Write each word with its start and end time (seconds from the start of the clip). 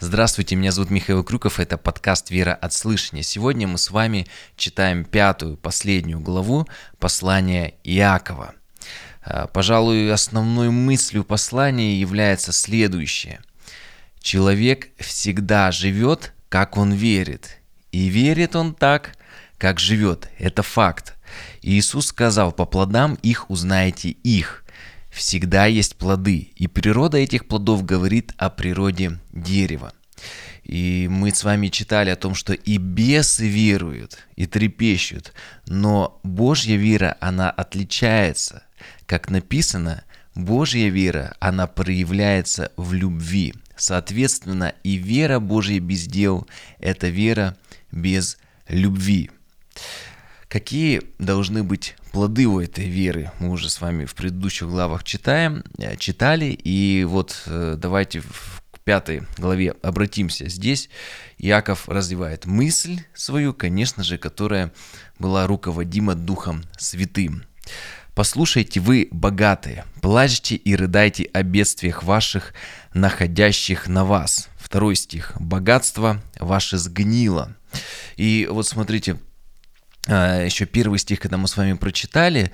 Здравствуйте, 0.00 0.54
меня 0.54 0.70
зовут 0.70 0.90
Михаил 0.90 1.24
Крюков, 1.24 1.58
это 1.58 1.76
подкаст 1.76 2.30
«Вера 2.30 2.54
от 2.54 2.72
слышания». 2.72 3.24
Сегодня 3.24 3.66
мы 3.66 3.78
с 3.78 3.90
вами 3.90 4.28
читаем 4.54 5.04
пятую, 5.04 5.56
последнюю 5.56 6.20
главу 6.20 6.68
послания 7.00 7.74
Иакова. 7.82 8.54
А, 9.24 9.48
пожалуй, 9.48 10.12
основной 10.12 10.70
мыслью 10.70 11.24
послания 11.24 11.98
является 11.98 12.52
следующее. 12.52 13.40
Человек 14.20 14.90
всегда 14.98 15.72
живет, 15.72 16.32
как 16.48 16.76
он 16.76 16.92
верит, 16.92 17.58
и 17.90 18.06
верит 18.06 18.54
он 18.54 18.74
так, 18.74 19.16
как 19.58 19.80
живет. 19.80 20.28
Это 20.38 20.62
факт. 20.62 21.16
Иисус 21.60 22.06
сказал, 22.06 22.52
по 22.52 22.66
плодам 22.66 23.18
их 23.22 23.50
узнаете 23.50 24.10
их– 24.10 24.64
всегда 25.18 25.66
есть 25.66 25.96
плоды, 25.96 26.52
и 26.54 26.68
природа 26.68 27.18
этих 27.18 27.48
плодов 27.48 27.84
говорит 27.84 28.32
о 28.38 28.50
природе 28.50 29.18
дерева. 29.32 29.92
И 30.62 31.08
мы 31.10 31.34
с 31.34 31.42
вами 31.42 31.68
читали 31.68 32.10
о 32.10 32.16
том, 32.16 32.34
что 32.34 32.52
и 32.52 32.76
бесы 32.76 33.48
веруют, 33.48 34.18
и 34.36 34.46
трепещут, 34.46 35.32
но 35.66 36.20
Божья 36.22 36.76
вера, 36.76 37.16
она 37.20 37.50
отличается. 37.50 38.62
Как 39.06 39.28
написано, 39.28 40.04
Божья 40.36 40.88
вера, 40.88 41.34
она 41.40 41.66
проявляется 41.66 42.70
в 42.76 42.92
любви. 42.92 43.54
Соответственно, 43.76 44.72
и 44.84 44.96
вера 44.96 45.40
Божья 45.40 45.80
без 45.80 46.06
дел– 46.06 46.46
это 46.78 47.08
вера 47.08 47.56
без 47.90 48.38
любви. 48.68 49.30
Какие 50.48 51.02
должны 51.18 51.64
быть 51.64 51.96
плоды 52.18 52.46
у 52.46 52.58
этой 52.58 52.88
веры? 52.88 53.30
Мы 53.38 53.48
уже 53.50 53.70
с 53.70 53.80
вами 53.80 54.04
в 54.04 54.16
предыдущих 54.16 54.68
главах 54.68 55.04
читаем, 55.04 55.62
э, 55.78 55.96
читали, 55.96 56.46
и 56.46 57.04
вот 57.08 57.44
э, 57.46 57.76
давайте 57.78 58.22
в 58.22 58.60
пятой 58.82 59.22
главе 59.36 59.76
обратимся. 59.82 60.48
Здесь 60.48 60.90
Иаков 61.38 61.88
развивает 61.88 62.44
мысль 62.44 63.02
свою, 63.14 63.54
конечно 63.54 64.02
же, 64.02 64.18
которая 64.18 64.72
была 65.20 65.46
руководима 65.46 66.16
Духом 66.16 66.64
Святым. 66.76 67.44
Послушайте 68.16 68.80
вы, 68.80 69.06
богатые, 69.12 69.84
плачьте 70.02 70.56
и 70.56 70.74
рыдайте 70.74 71.30
о 71.32 71.44
бедствиях 71.44 72.02
ваших, 72.02 72.52
находящих 72.94 73.86
на 73.86 74.04
вас. 74.04 74.48
Второй 74.58 74.96
стих. 74.96 75.34
Богатство 75.38 76.20
ваше 76.40 76.78
сгнило. 76.78 77.54
И 78.16 78.48
вот 78.50 78.66
смотрите, 78.66 79.18
еще 80.08 80.64
первый 80.64 80.98
стих, 80.98 81.20
когда 81.20 81.36
мы 81.36 81.48
с 81.48 81.56
вами 81.56 81.74
прочитали, 81.74 82.50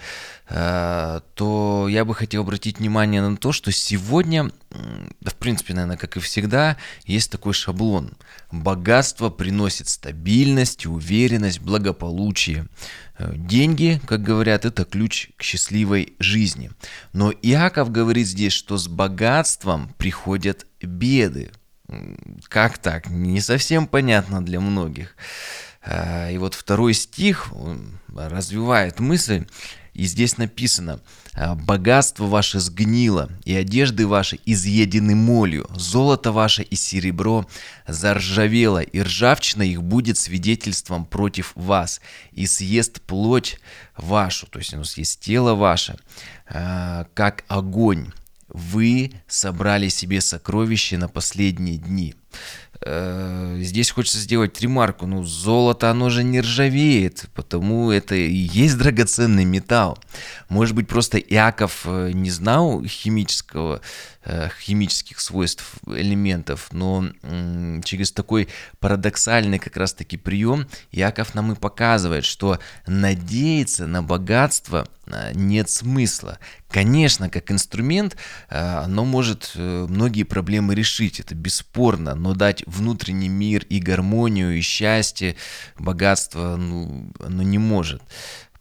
а, 0.46 1.22
то 1.34 1.86
я 1.88 2.04
бы 2.04 2.14
хотел 2.14 2.42
обратить 2.42 2.78
внимание 2.78 3.22
на 3.22 3.36
то, 3.36 3.52
что 3.52 3.72
сегодня, 3.72 4.50
в 4.70 5.34
принципе, 5.38 5.72
наверное, 5.72 5.96
как 5.96 6.16
и 6.16 6.20
всегда, 6.20 6.76
есть 7.06 7.30
такой 7.30 7.54
шаблон. 7.54 8.12
Богатство 8.50 9.30
приносит 9.30 9.88
стабильность, 9.88 10.84
уверенность, 10.84 11.60
благополучие. 11.60 12.66
Э, 13.18 13.32
деньги, 13.34 14.00
как 14.06 14.22
говорят, 14.22 14.64
это 14.64 14.84
ключ 14.84 15.30
к 15.36 15.42
счастливой 15.42 16.14
жизни. 16.18 16.70
Но 17.12 17.30
Иаков 17.30 17.90
говорит 17.90 18.26
здесь, 18.26 18.52
что 18.52 18.76
с 18.76 18.88
богатством 18.88 19.94
приходят 19.96 20.66
беды. 20.82 21.52
Как 22.48 22.78
так? 22.78 23.08
Не 23.08 23.40
совсем 23.40 23.86
понятно 23.86 24.44
для 24.44 24.60
многих. 24.60 25.16
Э, 25.84 26.32
и 26.32 26.38
вот 26.38 26.54
второй 26.54 26.94
стих 26.94 27.52
развивает 28.14 29.00
мысль, 29.00 29.46
и 29.92 30.06
здесь 30.06 30.38
написано, 30.38 31.00
«Э, 31.34 31.54
«Богатство 31.54 32.24
ваше 32.24 32.58
сгнило, 32.58 33.30
и 33.44 33.54
одежды 33.54 34.06
ваши 34.06 34.40
изъедены 34.44 35.14
молью, 35.14 35.68
золото 35.74 36.32
ваше 36.32 36.62
и 36.62 36.74
серебро 36.74 37.46
заржавело, 37.86 38.80
и 38.82 39.00
ржавчина 39.02 39.62
их 39.62 39.82
будет 39.82 40.18
свидетельством 40.18 41.04
против 41.04 41.52
вас, 41.54 42.00
и 42.32 42.46
съест 42.46 43.00
плоть 43.02 43.60
вашу, 43.96 44.46
то 44.46 44.58
есть 44.58 44.74
оно 44.74 44.84
съест 44.84 45.20
тело 45.20 45.54
ваше, 45.54 45.96
э, 46.48 47.04
как 47.14 47.44
огонь. 47.48 48.10
Вы 48.48 49.12
собрали 49.26 49.88
себе 49.88 50.20
сокровища 50.20 50.98
на 50.98 51.08
последние 51.08 51.76
дни». 51.76 52.14
Э, 52.86 53.56
здесь 53.60 53.90
хочется 53.90 54.18
сделать 54.18 54.60
ремарку, 54.60 55.06
ну 55.06 55.22
золото 55.22 55.90
оно 55.90 56.10
же 56.10 56.22
не 56.22 56.42
ржавеет, 56.42 57.24
потому 57.34 57.90
это 57.90 58.14
и 58.14 58.30
есть 58.30 58.76
драгоценный 58.76 59.46
металл. 59.46 59.96
Может 60.50 60.74
быть 60.74 60.86
просто 60.86 61.18
Иаков 61.18 61.82
э, 61.86 62.10
не 62.12 62.28
знал 62.28 62.84
химического, 62.84 63.80
химических 64.60 65.20
свойств 65.20 65.74
элементов, 65.86 66.68
но 66.72 67.04
через 67.84 68.10
такой 68.12 68.48
парадоксальный 68.78 69.58
как 69.58 69.76
раз 69.76 69.92
таки 69.92 70.16
прием 70.16 70.66
Иаков 70.92 71.34
нам 71.34 71.52
и 71.52 71.54
показывает, 71.54 72.24
что 72.24 72.58
надеяться 72.86 73.86
на 73.86 74.02
богатство 74.02 74.88
нет 75.34 75.68
смысла. 75.68 76.38
Конечно, 76.68 77.28
как 77.28 77.50
инструмент 77.50 78.16
оно 78.48 79.04
может 79.04 79.52
многие 79.54 80.22
проблемы 80.22 80.74
решить, 80.74 81.20
это 81.20 81.34
бесспорно, 81.34 82.14
но 82.14 82.34
дать 82.34 82.64
внутренний 82.66 83.28
мир 83.28 83.66
и 83.68 83.78
гармонию, 83.78 84.56
и 84.56 84.60
счастье, 84.62 85.36
богатство, 85.78 86.56
ну, 86.56 87.12
оно 87.20 87.42
не 87.42 87.58
может. 87.58 88.02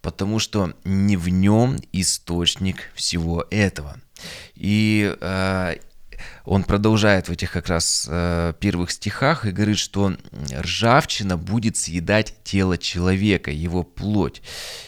Потому 0.02 0.40
что 0.40 0.73
не 0.84 1.16
в 1.16 1.29
нем 1.29 1.78
источник 1.94 2.91
всего 2.94 3.47
этого. 3.50 3.96
И 4.56 5.13
э, 5.19 5.75
он 6.46 6.64
продолжает 6.64 7.30
в 7.30 7.31
этих 7.31 7.52
как 7.52 7.68
раз 7.68 8.06
э, 8.09 8.54
первых 8.59 8.92
стихах 8.92 9.46
и 9.46 9.52
говорит, 9.52 9.78
что 9.78 10.16
ржавчина 10.52 11.38
будет 11.38 11.78
съедать 11.78 12.34
тело 12.44 12.78
человека, 12.78 13.52
его 13.52 13.84
плоть. 13.84 14.42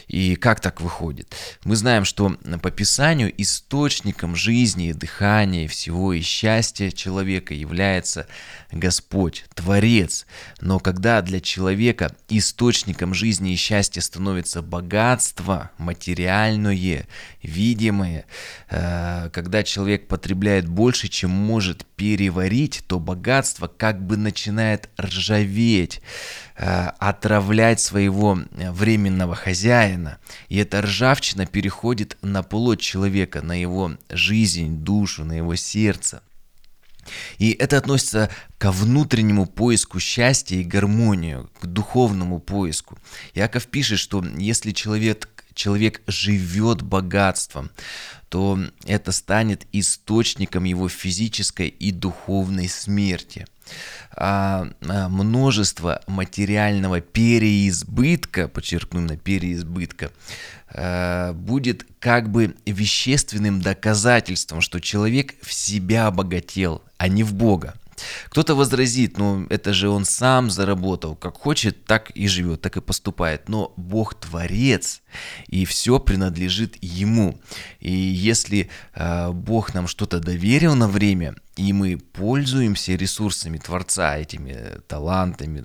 И 0.06 0.36
как 0.36 0.60
так 0.60 0.80
выходит? 0.80 1.34
Мы 1.64 1.76
знаем, 1.76 2.04
что 2.04 2.36
по 2.62 2.70
Писанию 2.70 3.32
источником 3.40 4.36
жизни, 4.36 4.92
дыхания, 4.92 5.66
всего 5.66 6.12
и 6.12 6.20
счастья 6.20 6.90
человека 6.90 7.54
является 7.54 8.26
Господь, 8.70 9.46
Творец. 9.54 10.26
Но 10.60 10.78
когда 10.78 11.22
для 11.22 11.40
человека 11.40 12.14
источником 12.28 13.14
жизни 13.14 13.52
и 13.52 13.56
счастья 13.56 14.00
становится 14.00 14.60
богатство, 14.60 15.70
материальное, 15.78 17.06
видимое, 17.42 18.26
э, 18.68 19.30
когда 19.32 19.62
человек 19.62 20.08
потребляет 20.08 20.68
больше, 20.68 21.08
чем 21.08 21.30
может 21.46 21.86
переварить, 21.96 22.82
то 22.86 22.98
богатство 22.98 23.68
как 23.68 24.04
бы 24.04 24.16
начинает 24.16 24.90
ржаветь, 25.00 26.02
э, 26.56 26.90
отравлять 26.98 27.80
своего 27.80 28.38
э, 28.38 28.72
временного 28.72 29.34
хозяина. 29.34 30.18
И 30.48 30.56
эта 30.56 30.82
ржавчина 30.82 31.46
переходит 31.46 32.18
на 32.22 32.42
плоть 32.42 32.80
человека, 32.80 33.42
на 33.42 33.60
его 33.60 33.92
жизнь, 34.10 34.78
душу, 34.78 35.24
на 35.24 35.34
его 35.34 35.54
сердце. 35.54 36.22
И 37.38 37.52
это 37.52 37.78
относится 37.78 38.30
ко 38.58 38.72
внутреннему 38.72 39.46
поиску 39.46 40.00
счастья 40.00 40.56
и 40.56 40.64
гармонию, 40.64 41.48
к 41.60 41.66
духовному 41.66 42.40
поиску. 42.40 42.98
Яков 43.34 43.66
пишет, 43.66 44.00
что 44.00 44.24
если 44.38 44.72
человек 44.72 45.28
человек 45.56 46.02
живет 46.06 46.82
богатством, 46.82 47.70
то 48.28 48.60
это 48.84 49.10
станет 49.10 49.66
источником 49.72 50.64
его 50.64 50.88
физической 50.88 51.68
и 51.68 51.90
духовной 51.90 52.68
смерти. 52.68 53.46
А, 54.12 54.68
а 54.82 55.08
множество 55.08 56.02
материального 56.06 57.00
переизбытка, 57.00 58.46
подчеркну 58.46 59.00
на 59.00 59.16
переизбытка, 59.16 60.12
а, 60.68 61.32
будет 61.32 61.84
как 61.98 62.30
бы 62.30 62.54
вещественным 62.64 63.60
доказательством, 63.60 64.60
что 64.60 64.80
человек 64.80 65.34
в 65.42 65.52
себя 65.52 66.06
обогател, 66.06 66.82
а 66.98 67.08
не 67.08 67.24
в 67.24 67.34
Бога. 67.34 67.74
Кто-то 68.28 68.54
возразит, 68.54 69.18
ну 69.18 69.46
это 69.48 69.72
же 69.72 69.88
он 69.88 70.04
сам 70.04 70.50
заработал, 70.50 71.16
как 71.16 71.36
хочет, 71.36 71.84
так 71.84 72.10
и 72.10 72.28
живет, 72.28 72.60
так 72.60 72.76
и 72.76 72.80
поступает. 72.80 73.48
Но 73.48 73.72
Бог 73.76 74.14
творец, 74.14 75.02
и 75.48 75.64
все 75.64 75.98
принадлежит 75.98 76.76
Ему. 76.80 77.38
И 77.80 77.92
если 77.92 78.70
э, 78.94 79.30
Бог 79.30 79.74
нам 79.74 79.86
что-то 79.86 80.20
доверил 80.20 80.74
на 80.74 80.88
время, 80.88 81.34
и 81.56 81.72
мы 81.72 81.96
пользуемся 81.96 82.94
ресурсами 82.96 83.56
Творца, 83.56 84.16
этими 84.16 84.78
талантами, 84.88 85.64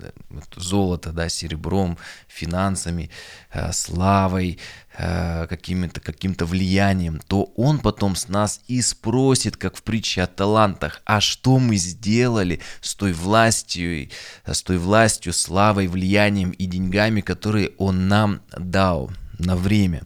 золото, 0.55 1.11
да, 1.11 1.27
серебром, 1.27 1.97
финансами, 2.29 3.09
э, 3.51 3.73
славой, 3.73 4.57
э, 4.97 5.47
каким-то 5.47 5.99
каким 5.99 6.33
влиянием, 6.39 7.19
то 7.27 7.51
Он 7.57 7.79
потом 7.79 8.15
с 8.15 8.29
нас 8.29 8.61
и 8.69 8.81
спросит, 8.81 9.57
как 9.57 9.75
в 9.75 9.83
притче 9.83 10.23
о 10.23 10.27
талантах, 10.27 11.01
а 11.05 11.19
что 11.19 11.59
мы 11.59 11.75
сделали 11.75 12.61
с 12.79 12.95
той 12.95 13.11
властью, 13.11 14.09
с 14.45 14.63
той 14.63 14.77
властью, 14.77 15.33
славой, 15.33 15.87
влиянием 15.87 16.51
и 16.51 16.65
деньгами, 16.67 17.19
которые 17.19 17.71
Он 17.77 18.07
нам 18.07 18.41
дал 18.57 19.11
на 19.39 19.57
время. 19.57 20.03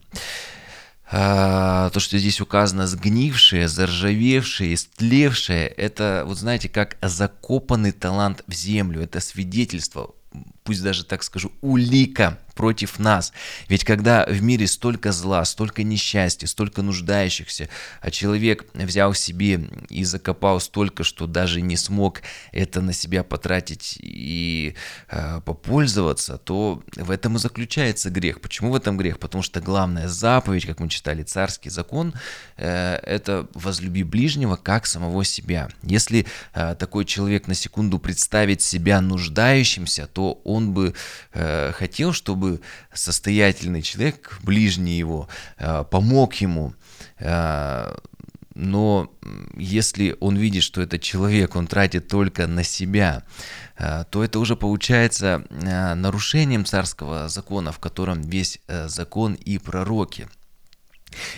А, 1.17 1.89
то, 1.91 2.01
что 2.01 2.17
здесь 2.17 2.41
указано 2.41 2.87
сгнившее, 2.87 3.69
заржавевшее, 3.69 4.73
истлевшее, 4.73 5.67
это, 5.67 6.23
вот 6.27 6.37
знаете, 6.37 6.67
как 6.67 6.97
закопанный 7.01 7.93
талант 7.93 8.43
в 8.47 8.53
землю, 8.53 9.01
это 9.01 9.21
свидетельство 9.21 10.13
пусть 10.63 10.83
даже 10.83 11.05
так 11.05 11.23
скажу, 11.23 11.51
улика 11.61 12.37
против 12.55 12.99
нас. 12.99 13.33
Ведь 13.67 13.83
когда 13.83 14.25
в 14.25 14.41
мире 14.41 14.67
столько 14.67 15.11
зла, 15.11 15.45
столько 15.45 15.83
несчастья, 15.83 16.47
столько 16.47 16.81
нуждающихся, 16.81 17.69
а 18.01 18.09
человек 18.09 18.65
взял 18.73 19.13
себе 19.13 19.69
и 19.89 20.03
закопал 20.03 20.59
столько, 20.59 21.03
что 21.03 21.27
даже 21.27 21.61
не 21.61 21.77
смог 21.77 22.21
это 22.51 22.81
на 22.81 22.93
себя 22.93 23.23
потратить 23.23 23.97
и 24.01 24.75
э, 25.09 25.41
попользоваться, 25.41 26.37
то 26.37 26.81
в 26.95 27.11
этом 27.11 27.35
и 27.35 27.39
заключается 27.39 28.09
грех. 28.09 28.41
Почему 28.41 28.71
в 28.71 28.75
этом 28.75 28.97
грех? 28.97 29.19
Потому 29.19 29.43
что 29.43 29.59
главная 29.61 30.07
заповедь, 30.07 30.65
как 30.65 30.79
мы 30.79 30.89
читали, 30.89 31.23
царский 31.23 31.69
закон, 31.69 32.13
э, 32.57 32.95
это 33.03 33.47
возлюби 33.53 34.03
ближнего 34.03 34.55
как 34.55 34.85
самого 34.85 35.23
себя. 35.25 35.69
Если 35.83 36.25
э, 36.53 36.75
такой 36.79 37.05
человек 37.05 37.47
на 37.47 37.53
секунду 37.53 37.99
представит 37.99 38.61
себя 38.61 39.01
нуждающимся, 39.01 40.07
то 40.07 40.39
он 40.43 40.73
бы 40.73 40.93
э, 41.33 41.71
хотел, 41.73 42.13
чтобы 42.13 42.44
чтобы 42.45 42.61
состоятельный 42.93 43.81
человек, 43.81 44.39
ближний 44.43 44.97
его, 44.97 45.27
э, 45.57 45.83
помог 45.89 46.35
ему. 46.35 46.73
Э, 47.19 47.95
но 48.53 49.11
если 49.57 50.15
он 50.21 50.37
видит, 50.37 50.63
что 50.63 50.81
этот 50.81 51.01
человек, 51.01 51.55
он 51.55 51.67
тратит 51.67 52.07
только 52.07 52.47
на 52.47 52.63
себя, 52.63 53.23
э, 53.77 54.05
то 54.09 54.23
это 54.23 54.39
уже 54.39 54.55
получается 54.55 55.43
нарушением 55.49 56.65
царского 56.65 57.27
закона, 57.27 57.71
в 57.71 57.79
котором 57.79 58.21
весь 58.21 58.59
закон 58.87 59.33
и 59.33 59.57
пророки. 59.57 60.27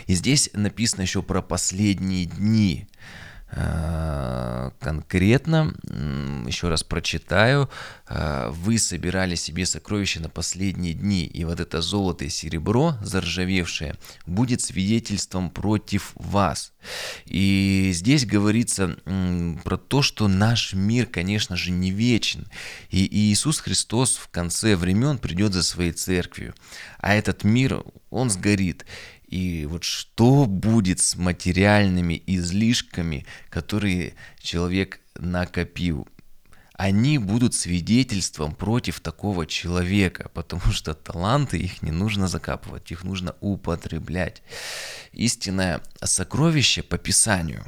И 0.07 0.15
здесь 0.15 0.50
написано 0.54 1.04
еще 1.04 1.21
про 1.21 1.42
последние 1.42 2.25
дни. 2.25 2.88
Э, 3.49 4.71
конкретно, 4.79 5.73
еще 6.45 6.67
раз 6.67 6.83
прочитаю, 6.83 7.69
э, 8.07 8.49
вы 8.51 8.77
собирали 8.77 9.35
себе 9.35 9.65
сокровища 9.65 10.21
на 10.21 10.27
последние 10.27 10.94
дни, 10.94 11.25
и 11.25 11.45
вот 11.45 11.61
это 11.61 11.81
золото 11.81 12.25
и 12.25 12.29
серебро, 12.29 12.95
заржавевшее, 13.01 13.95
будет 14.25 14.61
свидетельством 14.61 15.49
против 15.49 16.11
вас. 16.15 16.73
И 17.25 17.91
здесь 17.94 18.25
говорится 18.25 18.97
про 19.63 19.77
то, 19.77 20.01
что 20.01 20.27
наш 20.27 20.73
мир, 20.73 21.05
конечно 21.05 21.55
же, 21.55 21.71
не 21.71 21.91
вечен, 21.91 22.47
и 22.89 23.07
Иисус 23.09 23.59
Христос 23.59 24.17
в 24.17 24.27
конце 24.27 24.75
времен 24.75 25.17
придет 25.19 25.53
за 25.53 25.63
своей 25.63 25.94
церковью, 25.94 26.53
а 26.99 27.13
этот 27.13 27.45
мир, 27.45 27.83
он 28.09 28.29
сгорит. 28.29 28.85
И 29.27 29.65
вот 29.65 29.83
что 29.83 30.45
будет 30.45 31.00
с 31.00 31.15
материальными 31.15 32.21
излишками, 32.25 33.25
которые 33.50 34.13
человек 34.39 35.01
накопил? 35.15 36.07
Они 36.74 37.18
будут 37.18 37.56
свидетельством 37.56 38.53
против 38.53 39.00
такого 39.00 39.47
человека, 39.47 40.29
потому 40.33 40.71
что 40.71 40.94
таланты 40.94 41.57
их 41.57 41.81
не 41.81 41.91
нужно 41.91 42.27
закапывать, 42.27 42.91
их 42.91 43.03
нужно 43.03 43.35
употреблять. 43.41 44.44
Истинное 45.12 45.81
сокровище 46.03 46.83
по 46.83 47.00
Писанию, 47.00 47.65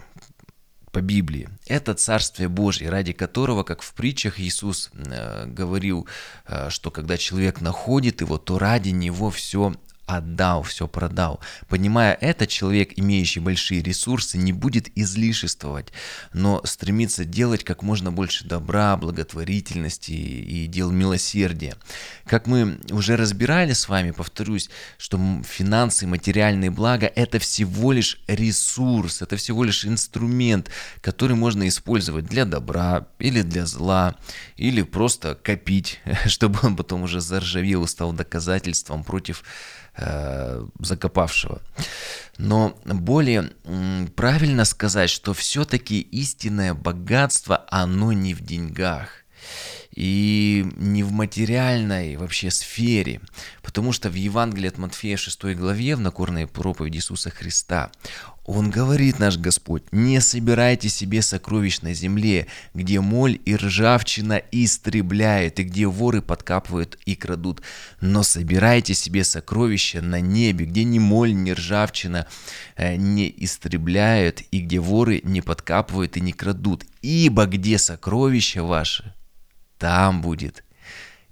по 0.92 1.02
Библии. 1.02 1.50
Это 1.66 1.96
Царствие 1.96 2.50
Божье, 2.50 2.90
ради 2.90 3.14
которого, 3.14 3.64
как 3.64 3.82
в 3.82 3.94
притчах 3.94 4.40
Иисус 4.40 4.92
э, 4.94 5.46
говорил, 5.48 6.08
э, 6.46 6.70
что 6.70 6.92
когда 6.92 7.18
человек 7.18 7.62
находит 7.62 8.22
его, 8.22 8.38
то 8.38 8.60
ради 8.60 8.90
него 8.90 9.32
все 9.32 9.74
отдал, 10.10 10.64
все 10.64 10.88
продал. 10.88 11.40
Понимая 11.68 12.18
это, 12.20 12.48
человек, 12.48 12.94
имеющий 12.96 13.40
большие 13.40 13.82
ресурсы, 13.82 14.38
не 14.38 14.54
будет 14.54 14.90
излишествовать, 14.98 15.92
но 16.34 16.62
стремится 16.66 17.26
делать 17.26 17.64
как 17.64 17.84
можно 17.84 18.12
больше 18.12 18.46
добра, 18.46 18.98
благотворительности 18.98 20.12
и 20.12 20.68
дел 20.68 20.92
милосердия. 20.92 21.76
Как 22.26 22.48
мы 22.48 22.80
уже 22.92 23.16
разбирали 23.16 23.74
с 23.74 23.88
вами, 23.88 24.12
повторюсь, 24.12 24.70
что 24.98 25.20
финансы, 25.48 26.08
материальные 26.08 26.72
блага– 26.72 27.12
это 27.16 27.40
всего 27.40 27.92
лишь 27.92 28.22
ресурс, 28.28 29.22
это 29.22 29.36
всего 29.38 29.64
лишь 29.64 29.86
инструмент, 29.86 30.70
который 31.02 31.36
можно 31.36 31.68
использовать 31.68 32.26
для 32.26 32.46
добра 32.46 33.08
или 33.20 33.42
для 33.42 33.66
зла, 33.66 34.16
или 34.58 34.82
просто 34.82 35.36
копить, 35.36 36.00
чтобы 36.26 36.60
он 36.64 36.76
потом 36.76 37.04
уже 37.04 37.22
заржавел 37.22 37.84
и 37.84 37.88
стал 37.88 38.14
доказательством 38.14 39.04
против 39.04 39.44
Э, 40.02 40.66
закопавшего. 40.80 41.62
Но 42.38 42.74
более 42.86 43.52
правильно 44.16 44.64
сказать, 44.64 45.10
что 45.10 45.34
все-таки 45.34 46.00
истинное 46.00 46.74
богатство, 46.74 47.66
оно 47.70 48.14
не 48.14 48.34
в 48.34 48.40
деньгах 48.40 49.10
и 49.96 50.66
не 50.78 51.04
в 51.04 51.12
материальной 51.12 52.16
вообще 52.16 52.52
сфере, 52.52 53.22
потому 53.62 53.92
что 53.92 54.10
в 54.10 54.14
Евангелии 54.14 54.70
от 54.70 54.78
Матфея 54.78 55.18
6 55.18 55.56
главе, 55.56 55.96
в 55.96 56.00
Нагорной 56.00 56.48
проповеди 56.48 56.98
Иисуса 56.98 57.30
Христа, 57.30 57.92
он 58.52 58.72
говорит, 58.72 59.20
наш 59.20 59.38
Господь, 59.38 59.84
не 59.92 60.20
собирайте 60.22 60.90
себе 60.90 61.22
сокровищ 61.22 61.82
на 61.82 61.94
земле, 61.94 62.48
где 62.74 63.00
моль 63.00 63.40
и 63.46 63.56
ржавчина 63.56 64.42
истребляют, 64.52 65.60
и 65.60 65.64
где 65.64 65.86
воры 65.86 66.24
подкапывают 66.24 66.98
и 67.06 67.16
крадут, 67.16 67.62
но 68.02 68.24
собирайте 68.24 68.96
себе 68.96 69.24
сокровища 69.24 70.02
на 70.02 70.20
небе, 70.20 70.66
где 70.66 70.84
ни 70.84 70.98
моль, 70.98 71.36
ни 71.36 71.52
ржавчина 71.52 72.26
э, 72.76 72.96
не 72.96 73.32
истребляют, 73.38 74.42
и 74.50 74.62
где 74.62 74.80
воры 74.80 75.22
не 75.24 75.42
подкапывают 75.42 76.18
и 76.18 76.22
не 76.22 76.32
крадут. 76.32 76.86
Ибо 77.04 77.46
где 77.46 77.78
сокровища 77.78 78.64
ваши, 78.64 79.14
там 79.80 80.22
будет 80.22 80.64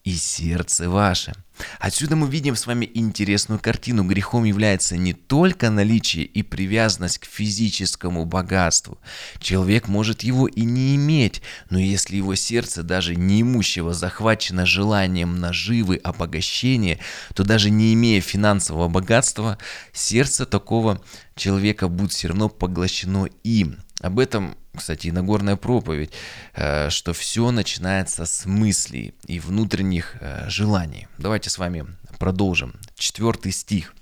и 0.07 0.15
сердце 0.15 0.89
ваше. 0.89 1.33
Отсюда 1.79 2.15
мы 2.15 2.29
видим 2.29 2.55
с 2.55 2.65
вами 2.65 2.89
интересную 2.93 3.59
картину. 3.59 4.05
Грехом 4.05 4.45
является 4.45 4.95
не 4.95 5.11
только 5.11 5.69
наличие 5.69 6.23
и 6.23 6.43
привязанность 6.43 7.17
к 7.17 7.25
физическому 7.25 8.23
богатству. 8.23 8.99
Человек 9.39 9.89
может 9.89 10.23
его 10.23 10.47
и 10.47 10.61
не 10.61 10.95
иметь, 10.95 11.41
но 11.69 11.77
если 11.77 12.15
его 12.15 12.35
сердце 12.35 12.83
даже 12.83 13.15
неимущего 13.15 13.93
захвачено 13.93 14.65
желанием 14.65 15.41
наживы, 15.41 15.97
обогащения, 15.97 16.99
то 17.35 17.43
даже 17.43 17.69
не 17.69 17.93
имея 17.93 18.21
финансового 18.21 18.87
богатства, 18.87 19.57
сердце 19.91 20.45
такого 20.45 21.01
человека 21.35 21.89
будет 21.89 22.13
все 22.13 22.29
равно 22.29 22.47
поглощено 22.47 23.27
им. 23.43 23.79
Об 23.99 24.19
этом 24.19 24.55
кстати, 24.77 25.07
и 25.07 25.11
Нагорная 25.11 25.55
проповедь, 25.55 26.11
э, 26.53 26.89
что 26.89 27.13
все 27.13 27.51
начинается 27.51 28.25
с 28.25 28.45
мыслей 28.45 29.13
и 29.25 29.39
внутренних 29.39 30.15
э, 30.19 30.49
желаний. 30.49 31.07
Давайте 31.17 31.49
с 31.49 31.57
вами 31.57 31.85
продолжим. 32.17 32.75
Четвертый 32.95 33.51
стих. 33.51 33.93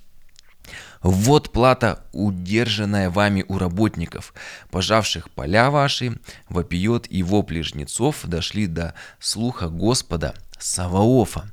Вот 1.02 1.52
плата, 1.52 2.04
удержанная 2.14 3.12
вами 3.12 3.46
у 3.48 3.60
работников, 3.60 4.34
пожавших 4.72 5.30
поля 5.30 5.70
ваши, 5.70 6.18
вопиет 6.50 7.06
и 7.12 7.22
вопли 7.22 7.62
жнецов 7.62 8.22
дошли 8.24 8.66
до 8.66 8.96
слуха 9.20 9.70
Господа 9.70 10.34
Саваофа. 10.58 11.52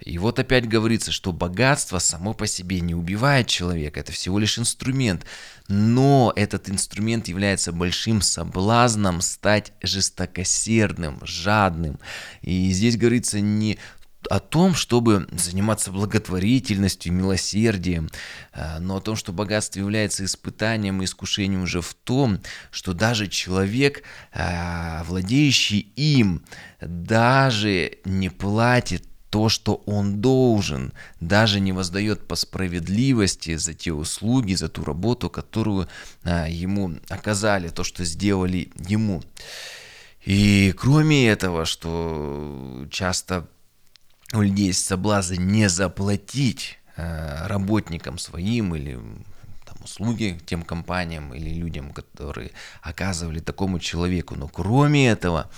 И 0.00 0.18
вот 0.18 0.38
опять 0.38 0.68
говорится, 0.68 1.12
что 1.12 1.32
богатство 1.32 1.98
само 1.98 2.34
по 2.34 2.46
себе 2.46 2.80
не 2.80 2.94
убивает 2.94 3.46
человека, 3.46 4.00
это 4.00 4.12
всего 4.12 4.38
лишь 4.38 4.58
инструмент. 4.58 5.24
Но 5.68 6.32
этот 6.34 6.68
инструмент 6.68 7.28
является 7.28 7.72
большим 7.72 8.22
соблазном 8.22 9.20
стать 9.20 9.72
жестокосердным, 9.82 11.20
жадным. 11.22 12.00
И 12.42 12.70
здесь 12.72 12.96
говорится 12.96 13.40
не 13.40 13.78
о 14.28 14.40
том, 14.40 14.74
чтобы 14.74 15.26
заниматься 15.32 15.90
благотворительностью, 15.90 17.12
милосердием, 17.12 18.10
э, 18.52 18.78
но 18.78 18.96
о 18.96 19.00
том, 19.00 19.16
что 19.16 19.32
богатство 19.32 19.78
является 19.78 20.24
испытанием 20.24 21.00
и 21.00 21.04
искушением 21.04 21.62
уже 21.62 21.80
в 21.80 21.94
том, 21.94 22.40
что 22.70 22.92
даже 22.92 23.28
человек, 23.28 24.02
э, 24.32 25.02
владеющий 25.04 25.80
им, 25.96 26.44
даже 26.80 27.98
не 28.04 28.28
платит 28.28 29.09
то, 29.30 29.48
что 29.48 29.76
он 29.86 30.20
должен, 30.20 30.92
даже 31.20 31.60
не 31.60 31.72
воздает 31.72 32.26
по 32.26 32.34
справедливости 32.34 33.56
за 33.56 33.74
те 33.74 33.92
услуги, 33.92 34.54
за 34.54 34.68
ту 34.68 34.84
работу, 34.84 35.30
которую 35.30 35.88
а, 36.24 36.48
ему 36.48 36.96
оказали, 37.08 37.68
то, 37.68 37.84
что 37.84 38.04
сделали 38.04 38.70
ему. 38.88 39.22
И 40.24 40.74
кроме 40.76 41.28
этого, 41.28 41.64
что 41.64 42.86
часто 42.90 43.46
у 44.32 44.42
людей 44.42 44.66
есть 44.66 44.84
соблазн 44.84 45.34
не 45.34 45.68
заплатить 45.68 46.78
а, 46.96 47.46
работникам 47.46 48.18
своим 48.18 48.74
или 48.74 48.98
услуги 49.82 50.38
тем 50.46 50.62
компаниям 50.62 51.34
или 51.34 51.50
людям, 51.50 51.92
которые 51.92 52.52
оказывали 52.82 53.40
такому 53.40 53.78
человеку. 53.78 54.34
Но 54.36 54.48
кроме 54.48 55.08
этого, 55.08 55.50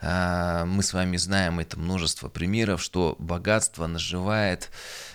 а, 0.00 0.64
мы 0.64 0.82
с 0.82 0.92
вами 0.92 1.16
знаем 1.16 1.60
это 1.60 1.78
множество 1.78 2.28
примеров, 2.28 2.82
что 2.82 3.16
богатство 3.18 3.86
наживает 3.86 4.70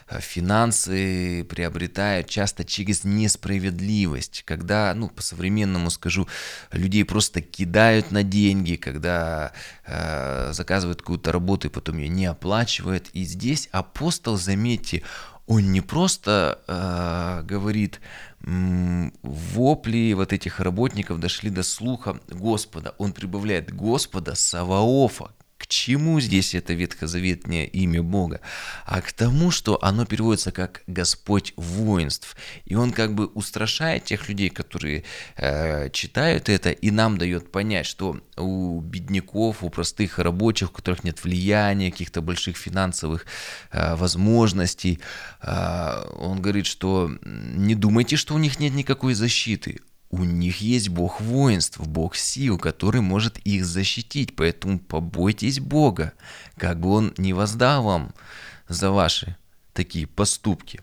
а, 0.07 0.19
финансы 0.19 1.43
приобретают 1.49 2.29
часто 2.29 2.63
через 2.63 3.03
несправедливость, 3.03 4.43
когда, 4.45 4.93
ну, 4.93 5.09
по-современному 5.09 5.89
скажу, 5.89 6.27
людей 6.71 7.03
просто 7.03 7.41
кидают 7.41 8.11
на 8.11 8.21
деньги, 8.21 8.75
когда 8.75 9.53
э, 9.85 10.51
заказывают 10.53 11.01
какую-то 11.01 11.31
работу 11.31 11.67
и 11.67 11.71
потом 11.71 11.97
ее 11.97 12.07
не 12.07 12.27
оплачивают. 12.27 13.09
И 13.13 13.23
здесь 13.23 13.67
апостол, 13.71 14.37
заметьте, 14.37 15.01
он 15.47 15.71
не 15.71 15.81
просто 15.81 16.59
э, 16.67 17.43
говорит, 17.43 17.99
вопли 18.45 20.13
вот 20.13 20.31
этих 20.31 20.59
работников 20.59 21.19
дошли 21.19 21.49
до 21.49 21.63
слуха 21.63 22.19
Господа. 22.29 22.93
Он 22.99 23.11
прибавляет 23.11 23.73
Господа 23.73 24.35
Саваофа, 24.35 25.31
к 25.65 25.67
чему 25.67 26.19
здесь 26.19 26.53
это 26.53 26.73
ветхозаветное 26.73 27.65
имя 27.65 28.03
Бога? 28.03 28.39
А 28.85 29.01
к 29.01 29.11
тому, 29.11 29.49
что 29.49 29.83
оно 29.83 30.05
переводится 30.05 30.51
как 30.51 30.83
Господь 30.85 31.53
воинств. 31.55 32.37
И 32.65 32.75
он 32.75 32.91
как 32.91 33.15
бы 33.15 33.25
устрашает 33.25 34.03
тех 34.03 34.29
людей, 34.29 34.51
которые 34.51 35.05
э, 35.37 35.89
читают 35.89 36.49
это, 36.49 36.69
и 36.69 36.91
нам 36.91 37.17
дает 37.17 37.51
понять, 37.51 37.87
что 37.87 38.21
у 38.37 38.79
бедняков, 38.79 39.63
у 39.63 39.71
простых 39.71 40.19
рабочих, 40.19 40.69
у 40.69 40.73
которых 40.73 41.03
нет 41.03 41.23
влияния, 41.23 41.89
каких-то 41.89 42.21
больших 42.21 42.57
финансовых 42.57 43.25
э, 43.71 43.95
возможностей, 43.95 44.99
э, 45.41 46.03
он 46.19 46.43
говорит, 46.43 46.67
что 46.67 47.09
не 47.23 47.73
думайте, 47.73 48.17
что 48.17 48.35
у 48.35 48.37
них 48.37 48.59
нет 48.59 48.75
никакой 48.75 49.15
защиты 49.15 49.79
у 50.09 50.23
них 50.23 50.61
есть 50.61 50.89
Бог 50.89 51.19
воинств, 51.19 51.79
Бог 51.79 52.15
сил, 52.15 52.57
который 52.57 53.01
может 53.01 53.37
их 53.39 53.65
защитить. 53.65 54.35
Поэтому 54.35 54.79
побойтесь 54.79 55.59
Бога, 55.59 56.13
как 56.57 56.79
бы 56.79 56.89
Он 56.89 57.13
не 57.17 57.33
воздал 57.33 57.83
вам 57.83 58.13
за 58.69 58.91
ваши 58.91 59.35
такие 59.73 60.07
поступки. 60.07 60.81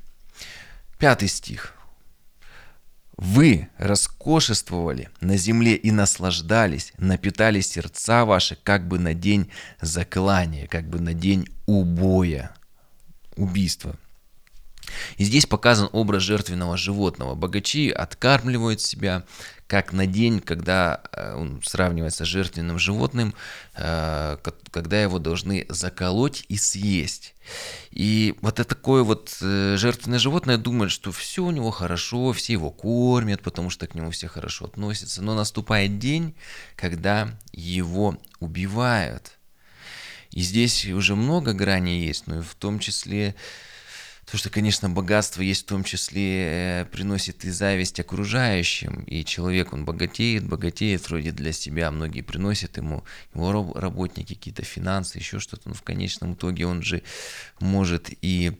Пятый 0.98 1.28
стих. 1.28 1.74
Вы 3.16 3.68
роскошествовали 3.78 5.08
на 5.20 5.36
земле 5.36 5.76
и 5.76 5.90
наслаждались, 5.90 6.92
напитали 6.98 7.60
сердца 7.60 8.24
ваши, 8.24 8.56
как 8.56 8.88
бы 8.88 8.98
на 8.98 9.14
день 9.14 9.50
заклания, 9.80 10.66
как 10.66 10.88
бы 10.88 11.00
на 11.00 11.14
день 11.14 11.46
убоя, 11.66 12.54
убийства. 13.36 13.96
И 15.16 15.24
здесь 15.24 15.46
показан 15.46 15.88
образ 15.92 16.22
жертвенного 16.22 16.76
животного. 16.76 17.34
Богачи 17.34 17.90
откармливают 17.90 18.80
себя, 18.80 19.24
как 19.72 19.94
на 19.94 20.06
день, 20.06 20.40
когда 20.40 21.00
э, 21.12 21.34
он 21.34 21.62
сравнивается 21.64 22.26
с 22.26 22.28
жертвенным 22.28 22.78
животным, 22.78 23.34
э, 23.74 24.36
когда 24.70 25.02
его 25.02 25.18
должны 25.18 25.64
заколоть 25.70 26.44
и 26.48 26.58
съесть. 26.58 27.34
И 27.90 28.34
вот 28.42 28.60
это 28.60 28.74
такое 28.74 29.02
вот 29.02 29.34
э, 29.40 29.76
жертвенное 29.78 30.18
животное 30.18 30.58
думает, 30.58 30.90
что 30.92 31.10
все 31.10 31.42
у 31.42 31.50
него 31.50 31.70
хорошо, 31.70 32.34
все 32.34 32.52
его 32.52 32.70
кормят, 32.70 33.40
потому 33.40 33.70
что 33.70 33.86
к 33.86 33.94
нему 33.94 34.10
все 34.10 34.28
хорошо 34.28 34.66
относятся. 34.66 35.22
Но 35.22 35.34
наступает 35.34 35.98
день, 35.98 36.34
когда 36.76 37.30
его 37.52 38.18
убивают. 38.40 39.38
И 40.32 40.40
здесь 40.40 40.84
уже 40.86 41.14
много 41.14 41.54
граней 41.54 42.06
есть, 42.06 42.26
но 42.26 42.42
в 42.42 42.54
том 42.56 42.78
числе 42.78 43.34
Потому 44.32 44.40
что, 44.40 44.50
конечно, 44.50 44.88
богатство 44.88 45.42
есть 45.42 45.64
в 45.64 45.66
том 45.66 45.84
числе, 45.84 46.80
э, 46.80 46.84
приносит 46.86 47.44
и 47.44 47.50
зависть 47.50 48.00
окружающим, 48.00 49.02
и 49.02 49.26
человек, 49.26 49.74
он 49.74 49.84
богатеет, 49.84 50.48
богатеет 50.48 51.06
вроде 51.06 51.32
для 51.32 51.52
себя, 51.52 51.90
многие 51.90 52.22
приносят 52.22 52.78
ему, 52.78 53.04
его 53.34 53.74
работники, 53.74 54.32
какие-то 54.32 54.64
финансы, 54.64 55.18
еще 55.18 55.38
что-то, 55.38 55.68
но 55.68 55.74
в 55.74 55.82
конечном 55.82 56.32
итоге 56.32 56.66
он 56.66 56.82
же 56.82 57.02
может 57.60 58.08
и 58.22 58.58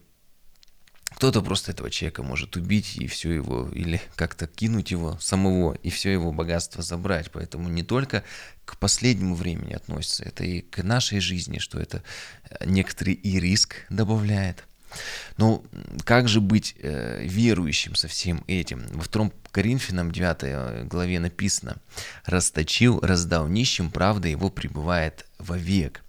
кто-то 1.14 1.40
просто 1.40 1.72
этого 1.72 1.88
человека 1.88 2.22
может 2.22 2.54
убить 2.56 2.98
и 2.98 3.06
все 3.06 3.32
его, 3.32 3.70
или 3.72 4.02
как-то 4.14 4.46
кинуть 4.46 4.90
его 4.90 5.16
самого, 5.20 5.72
и 5.82 5.88
все 5.88 6.12
его 6.12 6.32
богатство 6.32 6.82
забрать. 6.82 7.30
Поэтому 7.30 7.70
не 7.70 7.82
только 7.82 8.24
к 8.66 8.76
последнему 8.76 9.34
времени 9.34 9.72
относится, 9.72 10.24
это 10.24 10.44
и 10.44 10.60
к 10.60 10.82
нашей 10.82 11.20
жизни, 11.20 11.60
что 11.60 11.78
это 11.78 12.02
э, 12.50 12.66
некоторый 12.66 13.14
и 13.14 13.40
риск 13.40 13.86
добавляет– 13.88 14.66
ну, 15.36 15.64
как 16.04 16.28
же 16.28 16.40
быть 16.40 16.74
э, 16.78 17.24
верующим 17.24 17.94
со 17.94 18.08
всем 18.08 18.44
этим? 18.46 18.86
Во 18.92 19.02
втором 19.02 19.32
Коринфянам 19.50 20.10
9 20.12 20.36
э, 20.42 20.84
главе 20.84 21.20
написано 21.20 21.76
«Расточил, 22.24 23.00
раздал 23.00 23.48
нищим, 23.48 23.90
правда 23.90 24.28
его 24.28 24.50
пребывает 24.50 25.26
вовек». 25.38 26.02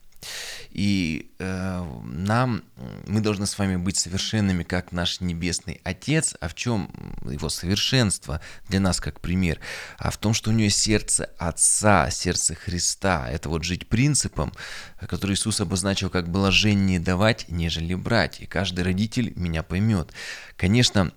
И 0.72 1.32
э, 1.39 1.86
нам, 2.03 2.63
мы 3.08 3.22
должны 3.22 3.46
с 3.46 3.58
вами 3.58 3.75
быть 3.75 3.98
совершенными, 3.98 4.63
как 4.63 4.92
наш 4.92 5.22
Небесный 5.22 5.82
Отец. 5.84 6.36
А 6.39 6.48
в 6.48 6.56
чем 6.56 6.89
его 7.30 7.50
совершенство 7.50 8.42
для 8.70 8.80
нас 8.80 9.00
как 9.00 9.22
пример? 9.22 9.60
А 9.98 10.12
в 10.12 10.18
том, 10.18 10.34
что 10.34 10.50
у 10.50 10.53
него 10.53 10.70
сердце 10.70 11.30
Отца, 11.38 12.10
сердце 12.10 12.56
Христа. 12.56 13.30
Это 13.30 13.50
вот 13.50 13.63
жить 13.63 13.88
принципом, 13.88 14.53
который 15.00 15.36
Иисус 15.36 15.62
обозначил 15.62 16.10
как 16.10 16.30
блажение 16.30 17.00
давать, 17.00 17.46
нежели 17.50 17.94
брать. 17.96 18.42
И 18.42 18.46
каждый 18.46 18.84
родитель 18.84 19.34
меня 19.36 19.63
поймет. 19.63 20.12
Конечно, 20.58 21.12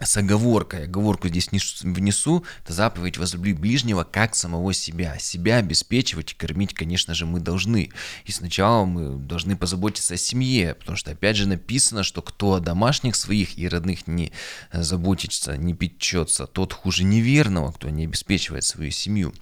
с 0.00 0.16
оговоркой, 0.16 0.84
оговорку 0.84 1.28
здесь 1.28 1.50
внесу, 1.82 2.44
это 2.64 2.72
заповедь 2.72 3.18
возлюби 3.18 3.52
ближнего 3.52 4.04
как 4.04 4.34
самого 4.34 4.72
себя. 4.72 5.18
Себя 5.18 5.56
обеспечивать 5.56 6.32
и 6.32 6.34
кормить, 6.34 6.74
конечно 6.74 7.14
же, 7.14 7.26
мы 7.26 7.40
должны. 7.40 7.90
И 8.24 8.32
сначала 8.32 8.84
мы 8.84 9.16
должны 9.16 9.56
позаботиться 9.56 10.14
о 10.14 10.16
семье, 10.16 10.74
потому 10.74 10.96
что 10.96 11.10
опять 11.10 11.36
же 11.36 11.46
написано, 11.46 12.02
что 12.02 12.22
кто 12.22 12.54
о 12.54 12.60
домашних 12.60 13.16
своих 13.16 13.58
и 13.58 13.68
родных 13.68 14.06
не 14.06 14.32
заботится, 14.72 15.56
не 15.56 15.74
печется, 15.74 16.46
тот 16.46 16.72
хуже 16.72 17.04
неверного, 17.04 17.72
кто 17.72 17.90
не 17.90 18.04
обеспечивает 18.04 18.64
свою 18.64 18.90
семью. 18.90 19.34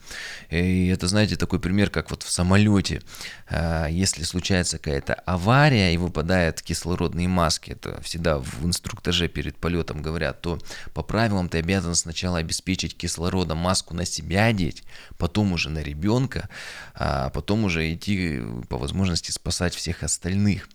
И 0.51 0.89
это, 0.89 1.07
знаете, 1.09 1.37
такой 1.37 1.61
пример, 1.61 1.91
как 1.91 2.11
вот 2.11 2.23
в 2.23 2.31
самолете. 2.31 3.03
А, 3.49 3.87
если 3.87 4.23
случается 4.23 4.79
какая-то 4.79 5.15
авария 5.15 5.95
и 5.95 5.97
выпадают 5.97 6.63
кислородные 6.63 7.29
маски, 7.29 7.71
это 7.71 8.01
всегда 8.03 8.39
в 8.39 8.65
инструктаже 8.65 9.29
перед 9.29 9.57
полетом 9.57 10.03
говорят, 10.03 10.41
то 10.49 10.59
по 10.95 11.03
правилам 11.03 11.49
ты 11.49 11.59
обязан 11.59 11.95
сначала 11.95 12.39
обеспечить 12.39 12.97
кислородом 12.97 13.59
маску 13.59 13.95
на 13.95 14.07
себя 14.07 14.47
одеть, 14.47 14.83
потом 15.19 15.53
уже 15.53 15.69
на 15.69 15.83
ребенка, 15.83 16.49
а 16.95 17.29
потом 17.31 17.65
уже 17.65 17.93
идти 17.93 18.41
по 18.69 18.79
возможности 18.79 19.31
спасать 19.31 19.75
всех 19.75 20.03
остальных. 20.03 20.69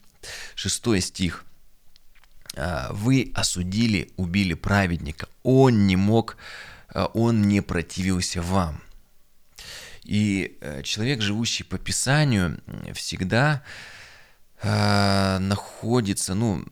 Шестой 0.55 1.01
стих. 1.01 1.45
«А, 2.55 2.91
вы 2.93 3.31
осудили, 3.33 4.11
убили 4.15 4.53
праведника. 4.53 5.27
Он 5.41 5.87
не 5.87 5.95
мог, 5.95 6.37
а, 6.89 7.05
он 7.07 7.47
не 7.47 7.61
противился 7.61 8.41
вам. 8.41 8.81
И 10.03 10.57
э, 10.59 10.83
человек, 10.83 11.21
живущий 11.21 11.63
по 11.63 11.77
Писанию, 11.77 12.59
всегда 12.93 13.63
э, 14.61 15.37
находится, 15.39 16.35
ну, 16.35 16.65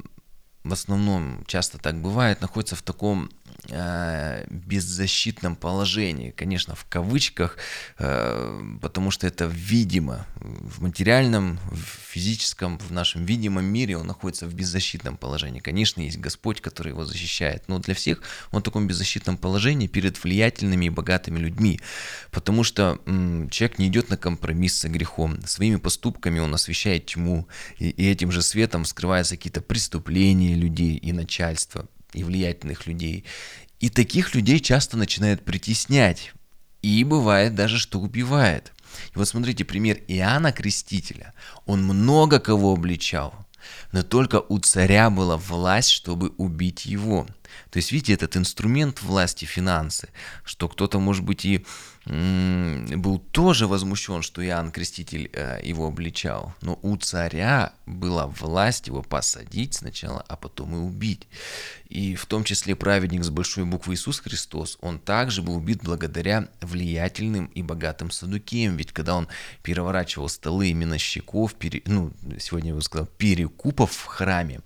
в 0.64 0.74
основном 0.74 1.44
часто 1.48 1.78
так 1.78 2.02
бывает, 2.02 2.42
находится 2.42 2.76
в 2.76 2.82
таком 2.82 3.30
беззащитном 4.50 5.56
положении, 5.56 6.32
конечно, 6.32 6.76
в 6.76 6.86
кавычках, 6.86 7.58
э, 8.00 8.62
потому 8.82 9.12
что 9.12 9.28
это 9.28 9.46
видимо. 9.46 10.26
В 10.40 10.82
материальном, 10.82 11.60
в 11.72 12.12
физическом, 12.12 12.78
в 12.80 12.92
нашем 12.92 13.26
видимом 13.26 13.66
мире 13.66 13.98
он 13.98 14.08
находится 14.08 14.48
в 14.48 14.54
беззащитном 14.54 15.18
положении. 15.18 15.60
Конечно, 15.60 16.02
есть 16.02 16.18
Господь, 16.18 16.62
который 16.62 16.90
его 16.90 17.06
защищает, 17.06 17.64
но 17.68 17.80
для 17.80 17.94
всех 17.94 18.22
он 18.52 18.62
в 18.62 18.64
таком 18.64 18.88
беззащитном 18.88 19.38
положении 19.38 19.88
перед 19.88 20.22
влиятельными 20.24 20.86
и 20.86 20.90
богатыми 20.90 21.40
людьми, 21.40 21.80
потому 22.32 22.64
что 22.64 23.00
человек 23.50 23.80
не 23.80 23.88
идет 23.88 24.10
на 24.10 24.18
компромисс 24.18 24.80
с 24.80 24.88
грехом. 24.88 25.42
Своими 25.46 25.78
поступками 25.78 26.40
он 26.40 26.54
освещает 26.54 27.06
тьму, 27.06 27.48
и 27.78 28.10
этим 28.10 28.32
же 28.32 28.42
светом 28.42 28.86
скрываются 28.86 29.38
какие-то 29.38 29.62
преступления 29.62 30.56
людей 30.56 30.98
и 30.98 31.14
начальства 31.14 31.88
и 32.14 32.24
влиятельных 32.24 32.88
людей. 32.88 33.26
И 33.80 33.90
таких 33.90 34.36
людей 34.36 34.60
часто 34.60 34.98
начинают 34.98 35.44
притеснять. 35.44 36.34
И 36.82 37.04
бывает 37.04 37.56
даже, 37.56 37.78
что 37.78 38.00
убивает. 38.00 38.74
И 39.14 39.18
вот 39.18 39.28
смотрите, 39.28 39.66
пример 39.66 40.00
Иоанна 40.08 40.52
Крестителя. 40.52 41.34
Он 41.66 41.84
много 41.84 42.40
кого 42.40 42.74
обличал, 42.74 43.34
но 43.92 44.04
только 44.04 44.42
у 44.42 44.60
царя 44.60 45.10
была 45.10 45.38
власть, 45.38 45.90
чтобы 45.90 46.30
убить 46.38 46.86
его. 46.86 47.28
То 47.70 47.78
есть, 47.78 47.92
видите, 47.92 48.14
этот 48.14 48.38
инструмент 48.38 49.02
власти, 49.02 49.46
финансы, 49.46 50.10
что 50.44 50.70
кто-то, 50.70 51.00
может 51.00 51.24
быть, 51.24 51.46
и 51.46 51.66
был 52.06 53.20
тоже 53.20 53.68
возмущен, 53.68 54.24
что 54.24 54.44
Иоанн 54.44 54.72
Креститель 54.72 55.30
э, 55.34 55.60
его 55.64 55.88
обличал. 55.88 56.54
Но 56.62 56.80
у 56.82 56.98
царя 56.98 57.74
была 57.86 58.26
власть 58.26 58.88
его 58.88 59.04
посадить 59.04 59.76
сначала, 59.76 60.26
а 60.28 60.36
потом 60.36 60.76
и 60.76 60.80
убить. 60.80 61.28
И 61.92 62.16
в 62.16 62.26
том 62.26 62.46
числе 62.46 62.74
праведник 62.74 63.22
с 63.22 63.30
большой 63.30 63.66
буквы 63.66 63.96
Иисус 63.96 64.22
Христос, 64.22 64.78
он 64.80 64.98
также 64.98 65.42
был 65.42 65.58
убит 65.58 65.82
благодаря 65.84 66.48
влиятельным 66.62 67.48
и 67.48 67.62
богатым 67.62 68.12
садукеям. 68.12 68.78
Ведь 68.78 68.94
когда 68.94 69.16
он 69.16 69.28
переворачивал 69.62 70.30
столы 70.30 70.70
именно 70.70 70.98
щеков, 70.98 71.54
пере, 71.56 71.82
ну, 71.86 72.14
сегодня 72.40 72.70
я 72.70 72.76
бы 72.76 72.82
сказал, 72.82 73.08
перекупов 73.18 73.92
в 73.92 74.06
храме, 74.06 74.62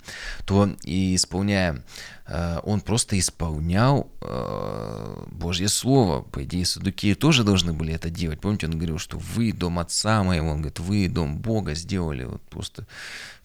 то 0.45 0.69
и 0.83 1.15
исполняя 1.15 1.83
Э, 2.27 2.59
он 2.63 2.81
просто 2.81 3.17
исполнял 3.19 4.11
э, 4.21 5.23
Божье 5.31 5.67
Слово. 5.67 6.21
По 6.21 6.43
идее, 6.43 6.65
садукеи 6.65 7.13
тоже 7.13 7.43
должны 7.43 7.73
были 7.73 7.93
это 7.93 8.09
делать. 8.09 8.39
Помните, 8.41 8.65
он 8.67 8.73
говорил, 8.73 8.97
что 8.97 9.17
вы 9.17 9.51
дом 9.51 9.79
отца 9.79 10.23
моего, 10.23 10.49
он 10.49 10.57
говорит, 10.57 10.79
вы 10.79 11.07
дом 11.07 11.37
Бога 11.37 11.75
сделали. 11.75 12.23
Вот 12.23 12.41
просто 12.43 12.87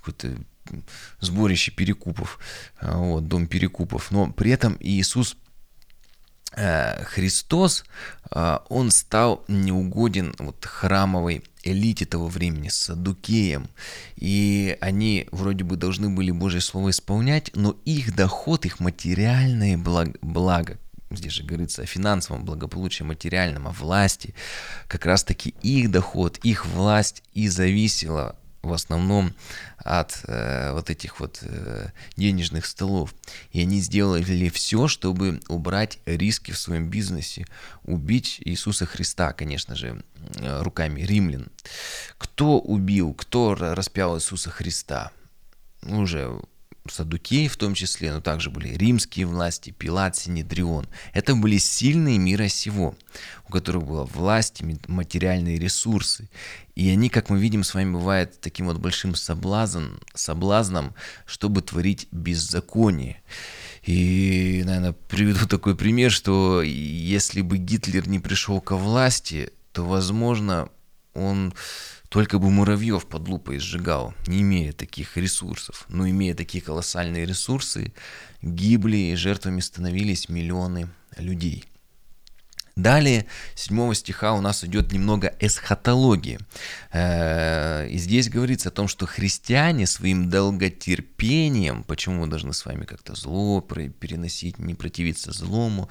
какое-то 0.02 0.36
сборище 1.20 1.72
перекупов, 1.72 2.38
э, 2.80 2.92
вот, 2.94 3.28
дом 3.28 3.46
перекупов. 3.46 4.10
Но 4.10 4.32
при 4.32 4.50
этом 4.50 4.76
Иисус 4.80 5.36
Христос, 6.52 7.84
он 8.32 8.90
стал 8.90 9.44
неугоден 9.46 10.34
вот 10.40 10.64
храмовой 10.64 11.44
элите 11.62 12.06
того 12.06 12.26
времени, 12.26 12.68
садукеям. 12.68 13.68
И 14.16 14.76
они 14.80 15.28
вроде 15.30 15.62
бы 15.62 15.76
должны 15.76 16.10
были 16.10 16.32
Божье 16.32 16.60
Слово 16.60 16.90
исполнять, 16.90 17.52
но 17.54 17.76
их 17.84 18.16
доход, 18.16 18.66
их 18.66 18.80
материальное 18.80 19.78
благо, 19.78 20.18
благо 20.22 20.78
здесь 21.10 21.32
же 21.32 21.42
говорится 21.42 21.82
о 21.82 21.86
финансовом 21.86 22.44
благополучии, 22.44 23.02
материальном, 23.02 23.66
о 23.68 23.72
власти, 23.72 24.34
как 24.86 25.06
раз-таки 25.06 25.54
их 25.62 25.90
доход, 25.90 26.38
их 26.42 26.66
власть 26.66 27.22
и 27.32 27.48
зависела 27.48 28.36
в 28.62 28.72
основном 28.72 29.34
от 29.78 30.20
э, 30.26 30.72
вот 30.72 30.90
этих 30.90 31.20
вот 31.20 31.38
э, 31.42 31.88
денежных 32.16 32.66
столов. 32.66 33.14
И 33.52 33.60
они 33.60 33.80
сделали 33.80 34.48
все, 34.48 34.88
чтобы 34.88 35.40
убрать 35.48 35.98
риски 36.06 36.52
в 36.52 36.58
своем 36.58 36.90
бизнесе, 36.90 37.46
убить 37.84 38.40
Иисуса 38.44 38.86
Христа, 38.86 39.32
конечно 39.32 39.74
же, 39.74 40.02
руками 40.38 41.00
римлян. 41.00 41.48
Кто 42.18 42.58
убил, 42.58 43.14
кто 43.14 43.54
распял 43.54 44.18
Иисуса 44.18 44.50
Христа? 44.50 45.10
Уже 45.82 46.40
Садукеи 46.88 47.48
в 47.48 47.56
том 47.56 47.74
числе, 47.74 48.12
но 48.12 48.20
также 48.20 48.50
были 48.50 48.68
римские 48.68 49.26
власти, 49.26 49.70
Пилат, 49.70 50.16
Синедрион. 50.16 50.86
Это 51.12 51.34
были 51.34 51.58
сильные 51.58 52.18
мира 52.18 52.48
сего, 52.48 52.96
у 53.48 53.52
которых 53.52 53.84
была 53.84 54.04
власть, 54.04 54.62
материальные 54.88 55.58
ресурсы. 55.58 56.28
И 56.80 56.88
они, 56.88 57.10
как 57.10 57.28
мы 57.28 57.38
видим, 57.38 57.62
с 57.62 57.74
вами 57.74 57.92
бывают 57.92 58.40
таким 58.40 58.64
вот 58.64 58.78
большим 58.78 59.14
соблазн, 59.14 59.96
соблазном, 60.14 60.94
чтобы 61.26 61.60
творить 61.60 62.08
беззаконие. 62.10 63.22
И, 63.82 64.62
наверное, 64.64 64.92
приведу 64.92 65.46
такой 65.46 65.76
пример, 65.76 66.10
что 66.10 66.62
если 66.62 67.42
бы 67.42 67.58
Гитлер 67.58 68.08
не 68.08 68.18
пришел 68.18 68.62
ко 68.62 68.76
власти, 68.76 69.52
то, 69.72 69.84
возможно, 69.84 70.70
он 71.12 71.52
только 72.08 72.38
бы 72.38 72.50
муравьев 72.50 73.06
под 73.06 73.28
лупой 73.28 73.58
сжигал, 73.58 74.14
не 74.26 74.40
имея 74.40 74.72
таких 74.72 75.18
ресурсов. 75.18 75.84
Но 75.90 76.08
имея 76.08 76.34
такие 76.34 76.64
колоссальные 76.64 77.26
ресурсы, 77.26 77.92
гибли 78.40 79.12
и 79.12 79.16
жертвами 79.16 79.60
становились 79.60 80.30
миллионы 80.30 80.88
людей. 81.18 81.66
Далее, 82.76 83.26
7 83.54 83.94
стиха 83.94 84.32
у 84.32 84.40
нас 84.40 84.64
идет 84.64 84.92
немного 84.92 85.34
эсхатологии. 85.40 86.38
Э, 86.92 87.86
и 87.88 87.98
здесь 87.98 88.28
говорится 88.28 88.68
о 88.68 88.72
том, 88.72 88.88
что 88.88 89.06
христиане 89.06 89.86
своим 89.86 90.30
долготерпением, 90.30 91.82
почему 91.84 92.20
мы 92.20 92.26
должны 92.26 92.52
с 92.52 92.64
вами 92.64 92.84
как-то 92.84 93.14
зло 93.14 93.60
переносить, 93.60 94.58
не 94.58 94.74
противиться 94.74 95.32
злому, 95.32 95.88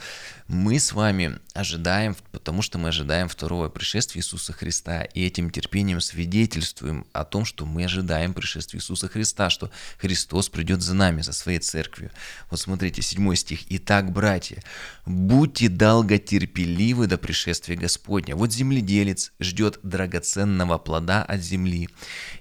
мы 0.48 0.79
с 0.79 0.93
вами 0.93 1.39
ожидаем, 1.53 2.15
потому 2.31 2.62
что 2.62 2.77
мы 2.77 2.89
ожидаем 2.89 3.29
второго 3.29 3.69
пришествия 3.69 4.21
Иисуса 4.21 4.53
Христа, 4.53 5.03
и 5.03 5.25
этим 5.25 5.51
терпением 5.51 6.01
свидетельствуем 6.01 7.05
о 7.13 7.24
том, 7.24 7.45
что 7.45 7.65
мы 7.65 7.86
ожидаем 7.86 8.33
пришествия 8.33 8.79
Иисуса 8.79 9.07
Христа, 9.07 9.50
что 9.50 9.69
Христос 10.00 10.50
придет 10.50 10.81
за 10.81 10.95
нами, 10.95 11.21
за 11.21 11.33
своей 11.33 11.59
церковью. 11.59 12.12
Вот 12.50 12.59
смотрите, 12.59 13.01
7 13.01 13.36
стих. 13.36 13.59
«Итак, 13.69 14.12
братья, 14.12 14.63
будьте 15.05 15.69
долготерпеливы, 15.69 16.69
терпеливы 16.70 17.08
до 17.08 17.18
пришествия 17.18 17.76
Господня. 17.76 18.36
Вот 18.36 18.54
земледелец 18.54 19.32
ждет 19.40 19.80
драгоценного 19.84 20.78
плода 20.78 21.24
от 21.24 21.42
земли, 21.42 21.90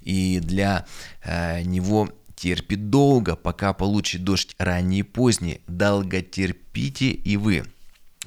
и 0.01 0.41
для 0.41 0.87
э, 1.25 1.63
него 1.63 2.11
терпит 2.37 2.91
долго, 2.91 3.37
пока 3.37 3.73
получит 3.73 4.25
дождь 4.25 4.55
ранний 4.59 5.01
и 5.01 5.03
поздний. 5.03 5.61
Долго 5.67 6.23
терпите 6.23 7.11
и 7.11 7.37
вы. 7.37 7.65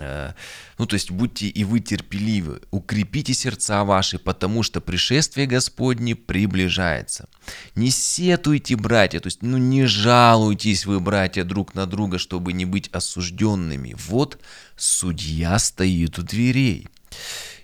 Э, 0.02 0.34
ну, 0.78 0.88
то 0.88 0.96
есть 0.96 1.12
будьте 1.12 1.48
и 1.48 1.64
вы 1.64 1.80
терпеливы, 1.80 2.62
укрепите 2.72 3.34
сердца 3.34 3.84
ваши, 3.84 4.18
потому 4.18 4.64
что 4.64 4.82
пришествие 4.82 5.46
Господне 5.46 6.16
приближается. 6.16 7.30
Не 7.76 7.92
сетуйте, 7.92 8.76
братья, 8.76 9.20
то 9.20 9.28
есть, 9.28 9.44
ну, 9.44 9.58
не 9.58 9.86
жалуйтесь 9.86 10.86
вы, 10.86 11.00
братья, 11.00 11.44
друг 11.44 11.76
на 11.76 11.86
друга, 11.86 12.18
чтобы 12.18 12.54
не 12.54 12.66
быть 12.66 12.90
осужденными. 12.92 13.96
Вот 14.08 14.40
судья 14.76 15.60
стоит 15.60 16.18
у 16.18 16.24
дверей. 16.24 16.88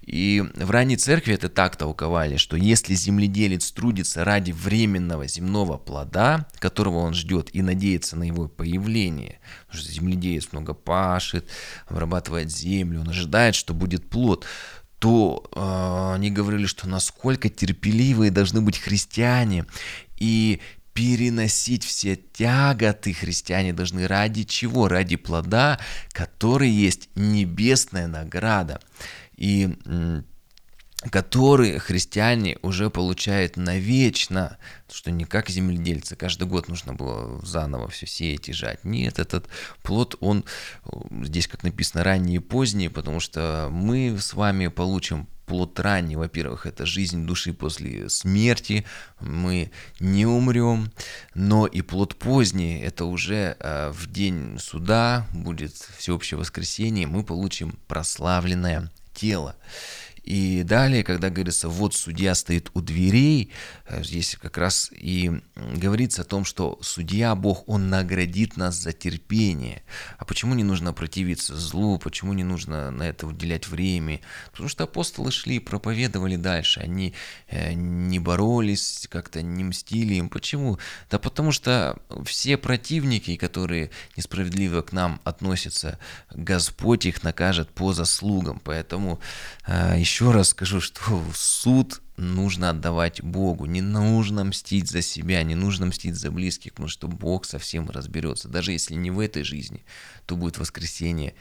И 0.08 0.42
в 0.56 0.72
ранней 0.72 0.96
церкви 0.96 1.34
это 1.34 1.50
так 1.50 1.76
толковали, 1.76 2.38
что 2.38 2.56
если 2.56 2.96
земледелец 2.96 3.70
трудится 3.74 4.24
ради 4.24 4.54
временного 4.54 5.28
земного 5.28 5.78
плода, 5.78 6.48
которого 6.60 7.00
он 7.00 7.14
ждет 7.14 7.54
и 7.54 7.62
надеется 7.62 8.16
на 8.16 8.24
его 8.24 8.48
появление, 8.48 9.42
потому 9.68 9.84
что 9.84 9.92
земледелец 9.92 10.48
много 10.54 10.74
пашет, 10.74 11.50
обрабатывает 11.88 12.50
землю, 12.50 13.02
он 13.02 13.10
ожидает, 13.10 13.54
что 13.54 13.74
будет 13.74 14.10
плод, 14.10 14.46
то 15.00 15.44
э, 15.54 16.16
они 16.16 16.32
говорили, 16.32 16.68
что 16.68 16.88
насколько 16.88 17.50
терпеливые 17.50 18.32
должны 18.32 18.62
быть 18.62 18.80
христиане 18.80 19.66
и 20.18 20.62
переносить 20.94 21.84
все 21.84 22.16
тяготы 22.16 23.12
христиане 23.12 23.74
должны 23.74 24.08
ради 24.08 24.46
чего? 24.46 24.88
Ради 24.88 25.18
плода, 25.18 25.80
который 26.14 26.70
есть 26.70 27.10
небесная 27.14 28.08
награда 28.08 28.80
и 29.38 29.70
которые 31.12 31.80
христиане 31.80 32.58
уже 32.64 32.90
получают 32.90 33.56
навечно, 33.56 34.58
что 34.92 35.12
не 35.12 35.26
как 35.26 35.50
земледельцы, 35.50 36.16
каждый 36.16 36.48
год 36.48 36.68
нужно 36.68 36.94
было 36.94 37.40
заново 37.46 37.88
все 37.90 38.08
сеять 38.08 38.50
и 38.50 38.54
жать. 38.54 38.84
Нет, 38.84 39.20
этот 39.20 39.48
плод, 39.84 40.16
он 40.20 40.44
здесь, 41.24 41.48
как 41.48 41.64
написано, 41.64 42.04
ранний 42.04 42.38
и 42.38 42.40
поздний, 42.40 42.90
потому 42.90 43.20
что 43.20 43.70
мы 43.72 44.18
с 44.20 44.34
вами 44.34 44.68
получим 44.68 45.28
плод 45.46 45.80
ранний, 45.80 46.18
во-первых, 46.18 46.66
это 46.66 46.86
жизнь 46.86 47.26
души 47.26 47.54
после 47.54 48.10
смерти, 48.10 48.84
мы 49.22 49.72
не 50.00 50.26
умрем, 50.26 50.92
но 51.36 51.66
и 51.68 51.82
плод 51.82 52.18
поздний, 52.18 52.80
это 52.80 53.06
уже 53.06 53.56
э, 53.60 53.92
в 53.92 54.12
день 54.12 54.58
суда 54.60 55.26
будет 55.32 55.74
всеобщее 55.74 56.38
воскресенье, 56.38 57.08
мы 57.08 57.24
получим 57.24 57.80
прославленное 57.88 58.92
тело. 59.18 59.56
И 60.28 60.64
далее, 60.64 61.06
когда 61.06 61.30
говорится, 61.30 61.70
вот 61.70 61.96
судья 61.96 62.36
стоит 62.36 62.70
у 62.74 62.82
дверей, 62.82 63.54
э, 63.86 64.04
здесь 64.04 64.36
как 64.36 64.58
раз 64.58 64.92
и 64.92 65.32
говорится 65.56 66.24
о 66.24 66.26
том, 66.26 66.44
что 66.44 66.78
судья 66.82 67.34
Бог, 67.34 67.64
Он 67.70 67.90
наградит 67.90 68.58
нас 68.58 68.76
за 68.76 68.92
терпение. 68.92 69.84
А 70.18 70.26
почему 70.26 70.54
не 70.54 70.66
нужно 70.66 70.92
противиться 70.92 71.56
злу, 71.56 71.98
почему 71.98 72.34
не 72.34 72.44
нужно 72.44 72.92
на 72.92 73.04
это 73.04 73.26
уделять 73.26 73.70
время? 73.70 74.20
Потому 74.52 74.68
что 74.68 74.84
апостолы 74.84 75.32
шли 75.32 75.60
проповедовали 75.60 76.36
дальше, 76.36 76.82
они 76.82 77.14
э, 77.48 77.72
не 77.72 78.20
боролись, 78.20 79.08
как-то 79.10 79.42
не 79.42 79.64
мстили 79.64 80.16
им. 80.16 80.28
Почему? 80.28 80.78
Да 81.10 81.20
потому 81.20 81.54
что 81.54 81.98
все 82.26 82.58
противники, 82.58 83.38
которые 83.38 83.92
несправедливо 84.18 84.82
к 84.82 84.92
нам 84.92 85.22
относятся, 85.24 86.00
Господь 86.32 87.06
их 87.06 87.24
накажет 87.24 87.70
по 87.70 87.94
заслугам. 87.94 88.60
Поэтому 88.62 89.22
еще 89.68 90.17
еще 90.18 90.32
раз 90.32 90.50
скажу, 90.50 90.82
что 90.82 91.24
суд 91.36 92.02
нужно 92.18 92.72
отдавать 92.72 93.22
Богу. 93.22 93.68
Не 93.68 93.82
нужно 93.82 94.46
мстить 94.46 94.90
за 94.90 95.04
себя, 95.04 95.44
не 95.44 95.54
нужно 95.54 95.86
мстить 95.86 96.16
за 96.16 96.32
близких, 96.32 96.72
потому 96.72 96.88
что 96.88 97.08
Бог 97.08 97.46
совсем 97.46 97.88
разберется. 97.88 98.48
Даже 98.48 98.72
если 98.72 98.96
не 98.96 99.12
в 99.12 99.20
этой 99.20 99.44
жизни, 99.44 99.86
то 100.26 100.36
будет 100.36 100.58
воскресенье 100.58 101.36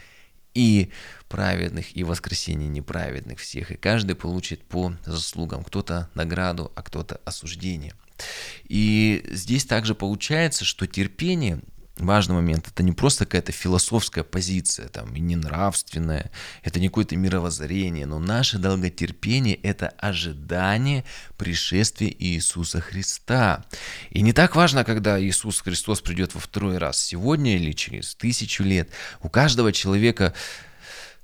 и 0.53 0.91
праведных, 1.27 1.97
и 1.97 2.03
воскресенье 2.03 2.69
неправедных 2.69 3.39
всех. 3.39 3.71
И 3.71 3.77
каждый 3.77 4.15
получит 4.15 4.63
по 4.63 4.93
заслугам. 5.07 5.63
Кто-то 5.63 6.11
награду, 6.13 6.71
а 6.75 6.83
кто-то 6.83 7.19
осуждение. 7.25 7.95
И 8.65 9.25
здесь 9.31 9.65
также 9.65 9.95
получается, 9.95 10.65
что 10.65 10.85
терпение 10.85 11.63
важный 11.99 12.35
момент. 12.35 12.67
Это 12.67 12.83
не 12.83 12.91
просто 12.91 13.25
какая-то 13.25 13.51
философская 13.51 14.23
позиция, 14.23 14.87
там, 14.89 15.15
и 15.15 15.19
не 15.19 15.35
нравственная, 15.35 16.31
это 16.63 16.79
не 16.79 16.87
какое-то 16.87 17.15
мировоззрение, 17.15 18.05
но 18.05 18.19
наше 18.19 18.57
долготерпение– 18.57 19.55
это 19.63 19.89
ожидание 19.97 21.03
пришествия 21.37 22.13
Иисуса 22.17 22.81
Христа. 22.81 23.65
И 24.09 24.21
не 24.21 24.33
так 24.33 24.55
важно, 24.55 24.83
когда 24.83 25.21
Иисус 25.21 25.61
Христос 25.61 26.01
придет 26.01 26.33
во 26.35 26.39
второй 26.39 26.77
раз, 26.77 27.03
сегодня 27.03 27.55
или 27.55 27.71
через 27.71 28.15
тысячу 28.15 28.63
лет. 28.63 28.89
У 29.21 29.29
каждого 29.29 29.71
человека 29.71 30.33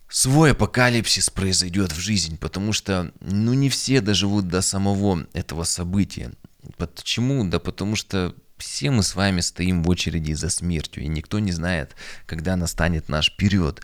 свой 0.10 0.52
апокалипсис 0.52 1.30
произойдет 1.30 1.92
в 1.92 2.00
жизнь, 2.00 2.38
потому 2.38 2.72
что, 2.72 3.12
ну, 3.20 3.54
не 3.54 3.70
все 3.70 4.00
доживут 4.00 4.48
до 4.48 4.62
самого 4.62 5.26
этого 5.34 5.64
события. 5.64 6.32
Почему? 6.78 7.44
Да 7.46 7.60
потому 7.60 7.96
что 7.96 8.36
все 8.64 8.92
мы 8.92 9.04
с 9.04 9.16
вами 9.16 9.42
стоим 9.42 9.84
в 9.84 9.90
очереди 9.90 10.34
за 10.34 10.50
смертью, 10.50 11.04
и 11.04 11.08
никто 11.08 11.40
не 11.40 11.52
знает, 11.52 11.96
когда 12.26 12.56
настанет 12.56 13.10
наш 13.10 13.36
период. 13.36 13.84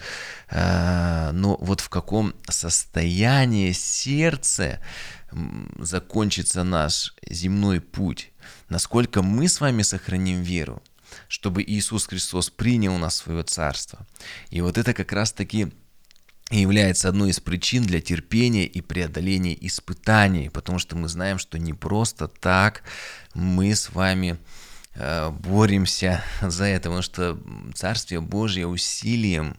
А, 0.50 1.32
но 1.34 1.58
вот 1.58 1.82
в 1.82 1.90
каком 1.90 2.34
состоянии 2.50 3.72
сердце 3.74 4.80
закончится 5.78 6.64
наш 6.64 7.14
земной 7.30 7.82
путь, 7.82 8.32
насколько 8.70 9.22
мы 9.22 9.48
с 9.48 9.62
вами 9.62 9.84
сохраним 9.84 10.42
веру, 10.42 10.82
чтобы 11.28 11.62
Иисус 11.62 12.08
Христос 12.08 12.50
принял 12.50 12.98
нас 12.98 13.20
в 13.20 13.24
свое 13.24 13.44
царство. 13.44 14.08
И 14.50 14.62
вот 14.62 14.78
это 14.78 14.94
как 14.94 15.12
раз-таки 15.12 15.72
является 16.50 17.10
одной 17.10 17.30
из 17.30 17.40
причин 17.40 17.84
для 17.84 18.02
терпения 18.02 18.66
и 18.66 18.82
преодоления 18.82 19.56
испытаний, 19.68 20.50
потому 20.50 20.80
что 20.80 20.96
мы 20.96 21.10
знаем, 21.10 21.38
что 21.38 21.60
не 21.60 21.74
просто 21.74 22.28
так 22.28 22.82
мы 23.36 23.76
с 23.76 23.92
вами 23.92 24.40
боремся 24.96 26.24
за 26.42 26.66
это, 26.66 26.90
потому 26.90 27.02
что 27.02 27.40
Царствие 27.74 28.22
Божье 28.22 28.68
усилием, 28.68 29.58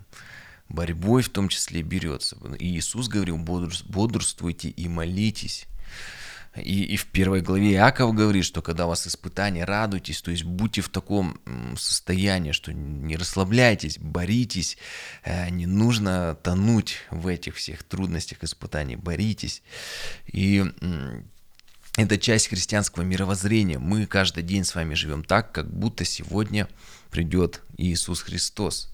борьбой 0.68 1.22
в 1.22 1.28
том 1.28 1.48
числе 1.48 1.82
берется. 1.82 2.36
И 2.58 2.76
Иисус 2.76 3.08
говорил, 3.08 3.38
бодрствуйте 3.38 4.68
и 4.68 4.88
молитесь. 4.88 5.66
И, 6.56 6.82
и 6.82 6.96
в 6.96 7.06
первой 7.06 7.42
главе 7.42 7.74
Иаков 7.74 8.12
говорит, 8.12 8.44
что 8.44 8.60
когда 8.60 8.86
у 8.86 8.88
вас 8.88 9.06
испытания, 9.06 9.64
радуйтесь, 9.64 10.20
то 10.20 10.32
есть 10.32 10.42
будьте 10.42 10.80
в 10.80 10.88
таком 10.88 11.40
состоянии, 11.76 12.50
что 12.50 12.72
не 12.72 13.16
расслабляйтесь, 13.16 13.98
боритесь, 13.98 14.76
э, 15.22 15.48
не 15.50 15.66
нужно 15.66 16.36
тонуть 16.42 16.98
в 17.10 17.28
этих 17.28 17.54
всех 17.54 17.84
трудностях 17.84 18.42
испытаний, 18.42 18.96
боритесь. 18.96 19.62
И 20.26 20.64
это 21.96 22.18
часть 22.18 22.48
христианского 22.48 23.02
мировоззрения. 23.02 23.78
Мы 23.78 24.06
каждый 24.06 24.42
день 24.42 24.64
с 24.64 24.74
вами 24.74 24.94
живем 24.94 25.24
так, 25.24 25.52
как 25.52 25.70
будто 25.70 26.04
сегодня 26.04 26.68
придет 27.10 27.62
Иисус 27.76 28.22
Христос. 28.22 28.88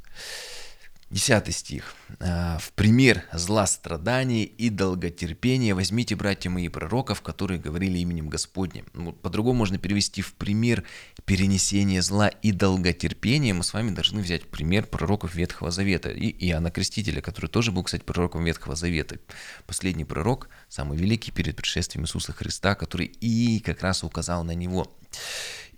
Десятый 1.09 1.55
стих. 1.55 1.95
«А, 2.19 2.59
«В 2.59 2.73
пример 2.73 3.23
зла 3.33 3.65
страдания 3.69 4.43
и 4.43 4.71
долготерпения 4.71 5.73
возьмите, 5.73 6.17
братья 6.17 6.51
мои, 6.51 6.69
пророков, 6.69 7.23
которые 7.23 7.61
говорили 7.61 7.99
именем 7.99 8.29
Господним». 8.29 8.87
Ну, 8.93 9.13
по-другому 9.13 9.59
можно 9.59 9.79
перевести 9.79 10.21
в 10.21 10.35
пример 10.35 10.83
перенесения 11.25 12.03
зла 12.03 12.27
и 12.27 12.51
долготерпения. 12.51 13.55
Мы 13.55 13.63
с 13.63 13.73
вами 13.73 13.91
должны 13.91 14.21
взять 14.21 14.49
пример 14.49 14.87
пророков 14.87 15.37
Ветхого 15.37 15.71
Завета 15.71 16.11
и 16.11 16.29
Иоанна 16.49 16.73
Крестителя, 16.73 17.21
который 17.21 17.47
тоже 17.47 17.71
был, 17.71 17.85
кстати, 17.85 18.03
пророком 18.03 18.45
Ветхого 18.45 18.75
Завета. 18.75 19.21
Последний 19.67 20.05
пророк, 20.05 20.49
самый 20.69 20.99
великий 20.99 21.31
перед 21.31 21.55
пришествием 21.55 22.05
Иисуса 22.05 22.33
Христа, 22.33 22.75
который 22.75 23.07
и 23.07 23.61
как 23.61 23.81
раз 23.81 24.03
указал 24.03 24.43
на 24.43 24.57
него. 24.57 24.93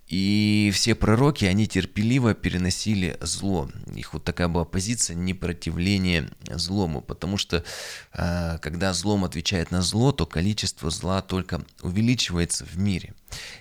И 0.09 0.71
все 0.73 0.95
пророки, 0.95 1.45
они 1.45 1.67
терпеливо 1.67 2.33
переносили 2.33 3.15
зло. 3.21 3.69
Их 3.95 4.13
вот 4.13 4.23
такая 4.23 4.47
была 4.47 4.65
позиция 4.65 5.15
непротивления 5.15 6.31
злому, 6.49 7.01
потому 7.01 7.37
что 7.37 7.63
а, 8.11 8.57
когда 8.57 8.93
злом 8.93 9.23
отвечает 9.23 9.69
на 9.69 9.83
зло, 9.83 10.11
то 10.11 10.25
количество 10.25 10.89
зла 10.89 11.21
только 11.21 11.63
увеличивается 11.83 12.65
в 12.65 12.75
мире. 12.79 13.13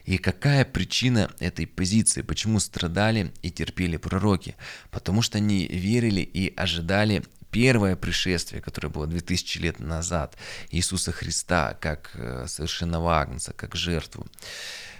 И 0.06 0.16
какая 0.16 0.64
причина 0.64 1.30
этой 1.38 1.66
позиции? 1.66 2.22
Почему 2.22 2.60
страдали 2.60 3.30
и 3.42 3.50
терпели 3.50 3.98
пророки? 3.98 4.56
Потому 4.90 5.20
что 5.20 5.36
они 5.36 5.66
верили 5.66 6.22
и 6.22 6.54
ожидали 6.56 7.24
первое 7.50 7.94
пришествие, 7.94 8.62
которое 8.62 8.88
было 8.88 9.06
2000 9.06 9.58
лет 9.58 9.80
назад, 9.80 10.36
Иисуса 10.70 11.12
Христа, 11.12 11.76
как 11.80 12.10
э, 12.14 12.46
совершенного 12.46 13.18
агнца, 13.18 13.52
как 13.52 13.74
жертву. 13.74 14.26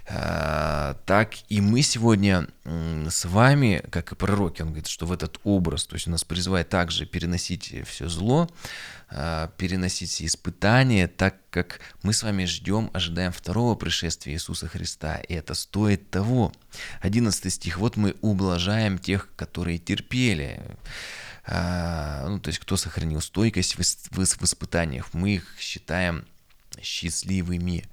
Э, 0.09 0.95
так 1.05 1.35
и 1.49 1.61
мы 1.61 1.83
сегодня 1.83 2.47
с 2.65 3.25
вами, 3.25 3.83
как 3.91 4.11
и 4.11 4.15
пророки, 4.15 4.63
он 4.63 4.69
говорит, 4.69 4.87
что 4.87 5.05
в 5.05 5.11
этот 5.11 5.39
образ, 5.43 5.85
то 5.85 5.95
есть 5.95 6.07
он 6.07 6.13
нас 6.13 6.23
призывает 6.23 6.69
также 6.69 7.05
переносить 7.05 7.75
все 7.87 8.09
зло, 8.09 8.49
э, 9.11 9.49
переносить 9.57 10.09
все 10.09 10.25
испытания, 10.25 11.07
так 11.07 11.35
как 11.51 11.79
мы 12.01 12.13
с 12.13 12.23
вами 12.23 12.45
ждем, 12.45 12.89
ожидаем 12.93 13.31
второго 13.31 13.75
пришествия 13.75 14.33
Иисуса 14.33 14.67
Христа, 14.67 15.17
и 15.17 15.35
это 15.35 15.53
стоит 15.53 16.09
того. 16.09 16.51
11 17.01 17.53
стих, 17.53 17.77
вот 17.77 17.95
мы 17.95 18.15
ублажаем 18.21 18.97
тех, 18.97 19.29
которые 19.35 19.77
терпели, 19.77 20.59
э, 21.45 22.25
ну, 22.27 22.39
то 22.39 22.47
есть 22.47 22.59
кто 22.59 22.77
сохранил 22.77 23.21
стойкость 23.21 23.75
в, 23.75 23.81
в, 23.81 24.25
в 24.25 24.43
испытаниях, 24.43 25.13
мы 25.13 25.35
их 25.35 25.55
считаем 25.59 26.25
счастливыми. 26.81 27.85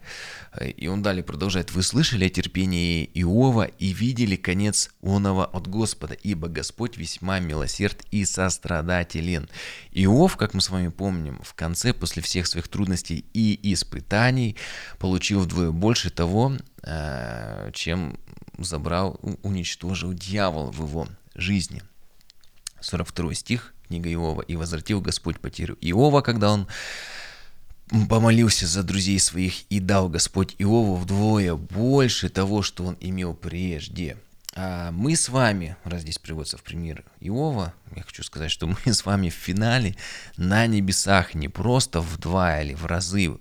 И 0.77 0.88
он 0.88 1.03
далее 1.03 1.22
продолжает. 1.22 1.72
«Вы 1.72 1.83
слышали 1.83 2.27
о 2.27 2.31
терпении 2.31 3.11
Иова 3.14 3.64
и 3.64 3.92
видели 3.92 4.37
конец 4.37 4.90
оного 5.03 5.44
от 5.44 5.68
Господа, 5.68 6.14
ибо 6.14 6.49
Господь 6.49 6.96
весьма 6.96 7.38
милосерд 7.38 8.05
и 8.11 8.25
сострадателен». 8.25 9.49
Иов, 9.92 10.37
как 10.37 10.55
мы 10.55 10.61
с 10.61 10.70
вами 10.70 10.88
помним, 10.88 11.40
в 11.42 11.55
конце, 11.55 11.92
после 11.92 12.22
всех 12.22 12.46
своих 12.46 12.68
трудностей 12.68 13.25
и 13.33 13.59
испытаний, 13.72 14.57
получил 14.99 15.40
вдвое 15.40 15.70
больше 15.70 16.11
того, 16.11 16.53
э, 16.83 17.70
чем 17.72 18.18
забрал, 18.59 19.18
уничтожил 19.42 20.12
дьявол 20.12 20.70
в 20.70 20.87
его 20.87 21.09
жизни. 21.35 21.83
42 22.81 23.35
стих, 23.35 23.75
книга 23.88 24.12
Иова. 24.12 24.42
«И 24.42 24.57
возвратил 24.57 25.01
Господь 25.01 25.40
потерю 25.40 25.77
Иова, 25.81 26.20
когда 26.20 26.53
он 26.53 26.68
помолился 28.09 28.66
за 28.66 28.83
друзей 28.83 29.18
своих 29.20 29.62
и 29.70 29.81
дал 29.81 30.09
Господь 30.09 30.55
Иову 30.59 30.96
вдвое 30.96 31.55
больше 31.55 32.29
того, 32.29 32.62
что 32.62 32.85
он 32.85 32.96
имел 33.01 33.35
прежде. 33.35 34.16
А 34.59 34.90
мы 34.90 35.16
с 35.16 35.29
вами, 35.29 35.77
раз 35.85 36.01
здесь 36.01 36.18
приводится 36.18 36.57
в 36.57 36.62
пример 36.62 37.05
Иова, 37.20 37.75
я 37.94 38.03
хочу 38.03 38.22
сказать, 38.22 38.51
что 38.51 38.66
мы 38.87 38.92
с 38.92 39.05
вами 39.05 39.29
в 39.29 39.35
финале 39.35 39.96
на 40.38 40.66
небесах 40.66 41.35
не 41.35 41.49
просто 41.49 42.01
в 42.01 42.18
два 42.18 42.62
или 42.62 42.72
в 42.72 42.87
разы 42.87 43.37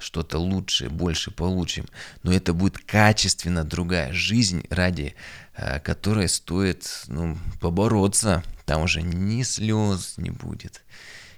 что-то 0.00 0.38
лучшее, 0.38 0.90
больше 0.90 1.30
получим, 1.30 1.86
но 2.24 2.32
это 2.32 2.54
будет 2.54 2.78
качественно 2.78 3.62
другая 3.62 4.12
жизнь, 4.12 4.66
ради 4.68 5.14
а, 5.54 5.78
которой 5.78 6.28
стоит 6.28 7.04
ну, 7.06 7.38
побороться. 7.60 8.42
Там 8.66 8.82
уже 8.82 9.02
ни 9.02 9.44
слез 9.44 10.14
не 10.16 10.30
будет, 10.30 10.82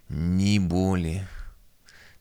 ни 0.08 0.58
боли, 0.58 1.28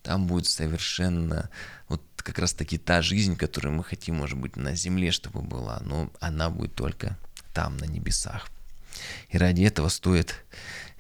там 0.04 0.28
будет 0.28 0.46
совершенно 0.46 1.50
вот 1.88 2.02
как 2.18 2.38
раз 2.40 2.54
таки 2.54 2.78
та 2.78 3.02
жизнь, 3.02 3.36
которую 3.36 3.74
мы 3.74 3.84
хотим, 3.84 4.16
может 4.16 4.38
быть, 4.38 4.56
на 4.56 4.76
земле, 4.76 5.12
чтобы 5.12 5.42
была, 5.42 5.82
но 5.84 6.12
она 6.20 6.50
будет 6.50 6.76
только 6.76 7.18
там, 7.54 7.78
на 7.78 7.86
небесах. 7.86 8.48
И 9.30 9.38
ради 9.38 9.64
этого 9.64 9.90
стоит 9.90 10.36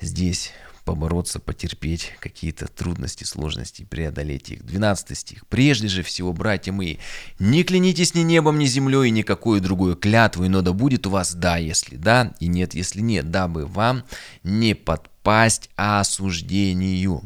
здесь 0.01 0.51
побороться, 0.83 1.39
потерпеть 1.39 2.11
какие-то 2.19 2.67
трудности, 2.67 3.23
сложности, 3.23 3.83
преодолеть 3.83 4.49
их. 4.49 4.65
12 4.65 5.17
стих. 5.17 5.47
«Прежде 5.47 5.87
же 5.87 6.03
всего, 6.03 6.33
братья 6.33 6.71
мои, 6.71 6.97
не 7.39 7.63
клянитесь 7.63 8.15
ни 8.15 8.21
небом, 8.21 8.59
ни 8.59 8.65
землей, 8.65 9.09
ни 9.09 9.19
никакой 9.19 9.61
другой 9.61 9.95
клятвой, 9.95 10.49
но 10.49 10.61
да 10.61 10.73
будет 10.73 11.07
у 11.07 11.09
вас 11.09 11.33
да, 11.33 11.57
если 11.57 11.95
да, 11.95 12.33
и 12.39 12.47
нет, 12.47 12.73
если 12.73 13.01
нет, 13.01 13.31
дабы 13.31 13.65
вам 13.65 14.03
не 14.43 14.73
подпасть 14.73 15.69
осуждению». 15.75 17.23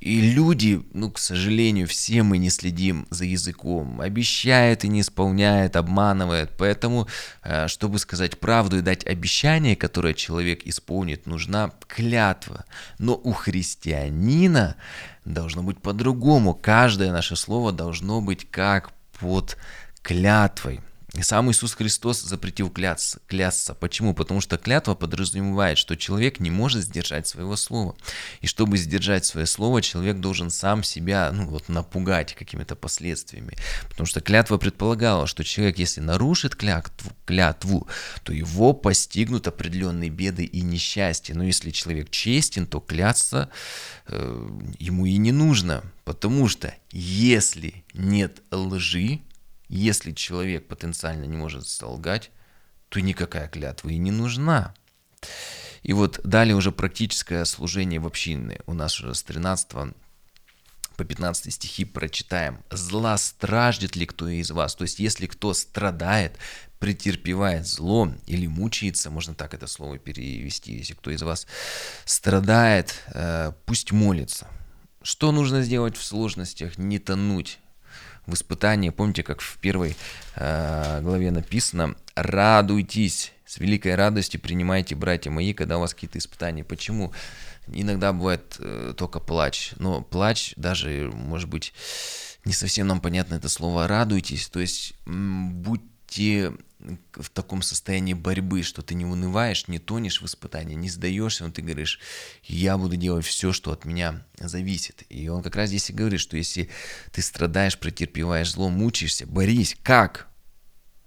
И 0.00 0.20
люди, 0.20 0.80
ну, 0.92 1.10
к 1.10 1.18
сожалению, 1.18 1.88
все 1.88 2.22
мы 2.22 2.38
не 2.38 2.50
следим 2.50 3.06
за 3.10 3.24
языком. 3.24 4.00
Обещает 4.00 4.84
и 4.84 4.88
не 4.88 5.00
исполняет, 5.00 5.74
обманывает. 5.74 6.52
Поэтому, 6.56 7.08
э, 7.42 7.66
чтобы 7.66 7.98
сказать 7.98 8.38
правду 8.38 8.78
и 8.78 8.82
дать 8.82 9.04
обещание, 9.06 9.74
которое 9.74 10.14
человек 10.14 10.64
исполнит, 10.66 11.26
нужна 11.26 11.72
клятва. 11.88 12.64
Но 12.98 13.14
у 13.16 13.32
христианина 13.32 14.76
должно 15.24 15.64
быть 15.64 15.82
по-другому. 15.82 16.54
Каждое 16.54 17.10
наше 17.10 17.34
слово 17.34 17.72
должно 17.72 18.20
быть 18.20 18.48
как 18.48 18.92
под 19.18 19.56
клятвой. 20.02 20.80
Сам 21.22 21.50
Иисус 21.50 21.74
Христос 21.74 22.20
запретил 22.22 22.70
клясться, 22.70 23.20
клясться. 23.26 23.74
Почему? 23.74 24.14
Потому 24.14 24.40
что 24.40 24.56
клятва 24.56 24.94
подразумевает, 24.94 25.78
что 25.78 25.96
человек 25.96 26.40
не 26.40 26.50
может 26.50 26.82
сдержать 26.82 27.26
своего 27.26 27.56
слова. 27.56 27.96
И 28.40 28.46
чтобы 28.46 28.76
сдержать 28.78 29.24
свое 29.24 29.46
слово, 29.46 29.82
человек 29.82 30.18
должен 30.18 30.50
сам 30.50 30.82
себя 30.82 31.30
ну, 31.32 31.46
вот, 31.46 31.68
напугать 31.68 32.34
какими-то 32.34 32.76
последствиями. 32.76 33.56
Потому 33.88 34.06
что 34.06 34.20
клятва 34.20 34.58
предполагала, 34.58 35.26
что 35.26 35.44
человек, 35.44 35.78
если 35.78 36.00
нарушит 36.00 36.54
клятву, 36.54 37.12
клятву 37.26 37.88
то 38.22 38.32
его 38.32 38.72
постигнут 38.72 39.46
определенные 39.46 40.10
беды 40.10 40.44
и 40.44 40.60
несчастья. 40.60 41.34
Но 41.34 41.44
если 41.44 41.70
человек 41.70 42.10
честен, 42.10 42.66
то 42.66 42.80
клясться 42.80 43.50
э, 44.06 44.50
ему 44.78 45.06
и 45.06 45.16
не 45.16 45.32
нужно. 45.32 45.82
Потому 46.04 46.48
что 46.48 46.74
если 46.90 47.84
нет 47.92 48.42
лжи, 48.50 49.20
если 49.68 50.12
человек 50.12 50.66
потенциально 50.66 51.24
не 51.24 51.36
может 51.36 51.66
солгать, 51.66 52.30
то 52.88 53.00
никакая 53.00 53.48
клятва 53.48 53.90
и 53.90 53.98
не 53.98 54.10
нужна. 54.10 54.74
И 55.82 55.92
вот 55.92 56.20
далее 56.24 56.56
уже 56.56 56.72
практическое 56.72 57.44
служение 57.44 58.00
в 58.00 58.06
общине. 58.06 58.60
У 58.66 58.74
нас 58.74 58.98
уже 59.00 59.14
с 59.14 59.22
13 59.22 59.94
по 60.96 61.04
15 61.04 61.54
стихи 61.54 61.84
прочитаем. 61.84 62.58
«Зла 62.70 63.16
страждет 63.18 63.94
ли 63.94 64.04
кто 64.06 64.28
из 64.28 64.50
вас?» 64.50 64.74
То 64.74 64.82
есть, 64.82 64.98
если 64.98 65.26
кто 65.26 65.54
страдает, 65.54 66.36
претерпевает 66.80 67.66
зло 67.66 68.12
или 68.26 68.46
мучается, 68.46 69.10
можно 69.10 69.34
так 69.34 69.54
это 69.54 69.66
слово 69.66 69.98
перевести, 69.98 70.74
если 70.74 70.94
кто 70.94 71.10
из 71.10 71.22
вас 71.22 71.46
страдает, 72.04 72.94
э, 73.14 73.52
пусть 73.66 73.92
молится. 73.92 74.48
Что 75.02 75.30
нужно 75.32 75.62
сделать 75.62 75.96
в 75.96 76.02
сложностях? 76.02 76.78
Не 76.78 76.98
тонуть 76.98 77.58
в 78.28 78.34
испытании. 78.34 78.90
Помните, 78.90 79.22
как 79.22 79.40
в 79.40 79.58
первой 79.58 79.96
э, 80.36 81.00
главе 81.02 81.30
написано 81.30 81.96
«Радуйтесь, 82.14 83.32
с 83.44 83.58
великой 83.58 83.94
радостью 83.94 84.40
принимайте, 84.40 84.94
братья 84.94 85.30
мои, 85.30 85.54
когда 85.54 85.78
у 85.78 85.80
вас 85.80 85.94
какие-то 85.94 86.18
испытания». 86.18 86.62
Почему? 86.62 87.12
Иногда 87.66 88.12
бывает 88.12 88.56
э, 88.60 88.94
только 88.96 89.18
плач, 89.18 89.72
но 89.78 90.02
плач 90.02 90.52
даже, 90.56 91.10
может 91.12 91.48
быть, 91.48 91.72
не 92.44 92.52
совсем 92.52 92.86
нам 92.86 93.00
понятно 93.00 93.34
это 93.34 93.48
слово 93.48 93.88
«радуйтесь», 93.88 94.48
то 94.48 94.60
есть 94.60 94.94
будьте 96.08 96.52
в 97.12 97.28
таком 97.30 97.62
состоянии 97.62 98.14
борьбы, 98.14 98.62
что 98.62 98.82
ты 98.82 98.94
не 98.94 99.04
унываешь, 99.04 99.66
не 99.66 99.78
тонешь 99.78 100.22
в 100.22 100.26
испытании, 100.26 100.76
не 100.76 100.88
сдаешься, 100.88 101.44
но 101.44 101.50
ты 101.50 101.60
говоришь, 101.60 101.98
я 102.44 102.78
буду 102.78 102.96
делать 102.96 103.26
все, 103.26 103.52
что 103.52 103.72
от 103.72 103.84
меня 103.84 104.24
зависит. 104.38 105.02
И 105.08 105.28
он 105.28 105.42
как 105.42 105.56
раз 105.56 105.70
здесь 105.70 105.90
и 105.90 105.92
говорит, 105.92 106.20
что 106.20 106.36
если 106.36 106.70
ты 107.12 107.20
страдаешь, 107.20 107.78
претерпеваешь 107.78 108.52
зло, 108.52 108.68
мучаешься, 108.68 109.26
борись. 109.26 109.76
Как? 109.82 110.28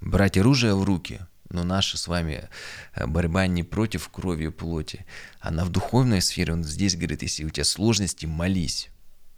Брать 0.02 0.38
оружие 0.38 0.76
в 0.76 0.84
руки. 0.84 1.22
Но 1.50 1.64
наша 1.64 1.98
с 1.98 2.08
вами 2.08 2.50
э, 2.94 3.08
борьба 3.08 3.48
не 3.48 3.64
против 3.64 4.10
крови 4.10 4.46
и 4.46 4.50
плоти, 4.50 5.06
она 5.40 5.66
в 5.66 5.70
духовной 5.70 6.22
сфере. 6.22 6.54
Он 6.54 6.64
здесь 6.64 6.96
говорит, 6.96 7.24
если 7.24 7.44
у 7.46 7.50
тебя 7.50 7.66
сложности, 7.66 8.26
молись. 8.26 8.90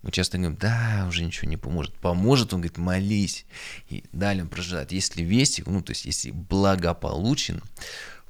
Мы 0.03 0.11
часто 0.11 0.37
говорим, 0.37 0.57
да, 0.57 1.05
уже 1.07 1.23
ничего 1.23 1.49
не 1.49 1.57
поможет. 1.57 1.95
Поможет, 1.95 2.53
он 2.53 2.59
говорит, 2.59 2.77
молись. 2.77 3.45
И 3.89 4.03
далее 4.11 4.43
он 4.43 4.49
продолжает, 4.49 4.91
если 4.91 5.23
весь, 5.23 5.59
ну, 5.65 5.81
то 5.81 5.91
есть, 5.91 6.05
если 6.05 6.31
благополучен, 6.31 7.63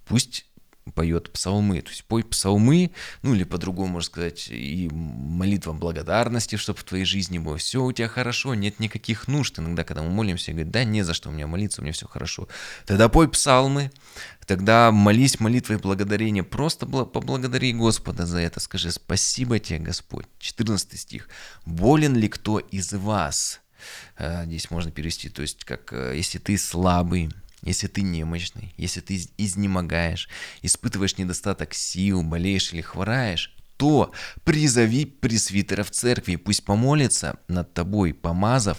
пусть 0.05 0.45
поет 0.91 1.31
псалмы. 1.31 1.81
То 1.81 1.89
есть 1.89 2.03
пой 2.05 2.23
псалмы, 2.23 2.91
ну 3.21 3.33
или 3.33 3.43
по-другому 3.43 3.93
можно 3.93 4.07
сказать, 4.07 4.47
и 4.49 4.89
молитва 4.91 5.73
благодарности, 5.73 6.55
чтобы 6.55 6.79
в 6.79 6.83
твоей 6.83 7.05
жизни 7.05 7.39
было 7.39 7.57
все 7.57 7.83
у 7.83 7.91
тебя 7.91 8.07
хорошо, 8.07 8.53
нет 8.53 8.79
никаких 8.79 9.27
нужд. 9.27 9.59
Иногда, 9.59 9.83
когда 9.83 10.03
мы 10.03 10.09
молимся, 10.09 10.51
говорит, 10.51 10.71
да, 10.71 10.83
не 10.83 11.03
за 11.03 11.13
что 11.13 11.29
у 11.29 11.31
меня 11.31 11.47
молиться, 11.47 11.81
у 11.81 11.83
меня 11.83 11.93
все 11.93 12.07
хорошо. 12.07 12.47
Тогда 12.85 13.09
пой 13.09 13.29
псалмы, 13.29 13.91
тогда 14.45 14.91
молись 14.91 15.39
молитвой 15.39 15.77
благодарения, 15.77 16.43
просто 16.43 16.85
поблагодари 16.85 17.73
Господа 17.73 18.25
за 18.25 18.39
это, 18.39 18.59
скажи 18.59 18.91
спасибо 18.91 19.59
тебе, 19.59 19.79
Господь. 19.79 20.25
14 20.39 20.99
стих. 20.99 21.29
Болен 21.65 22.15
ли 22.15 22.27
кто 22.27 22.59
из 22.59 22.93
вас? 22.93 23.61
Э, 24.17 24.45
здесь 24.45 24.71
можно 24.71 24.91
перевести, 24.91 25.29
то 25.29 25.41
есть 25.41 25.63
как 25.65 25.91
э, 25.93 26.13
если 26.15 26.39
ты 26.39 26.57
слабый, 26.57 27.29
если 27.63 27.87
ты 27.87 28.01
немощный, 28.01 28.73
если 28.77 29.01
ты 29.01 29.19
изнемогаешь, 29.37 30.29
испытываешь 30.61 31.17
недостаток 31.17 31.73
сил, 31.73 32.23
болеешь 32.23 32.73
или 32.73 32.81
хвораешь, 32.81 33.55
то 33.77 34.11
призови 34.43 35.05
пресвитера 35.05 35.83
в 35.83 35.91
церкви, 35.91 36.35
пусть 36.35 36.63
помолится 36.63 37.39
над 37.47 37.73
тобой, 37.73 38.13
помазав 38.13 38.77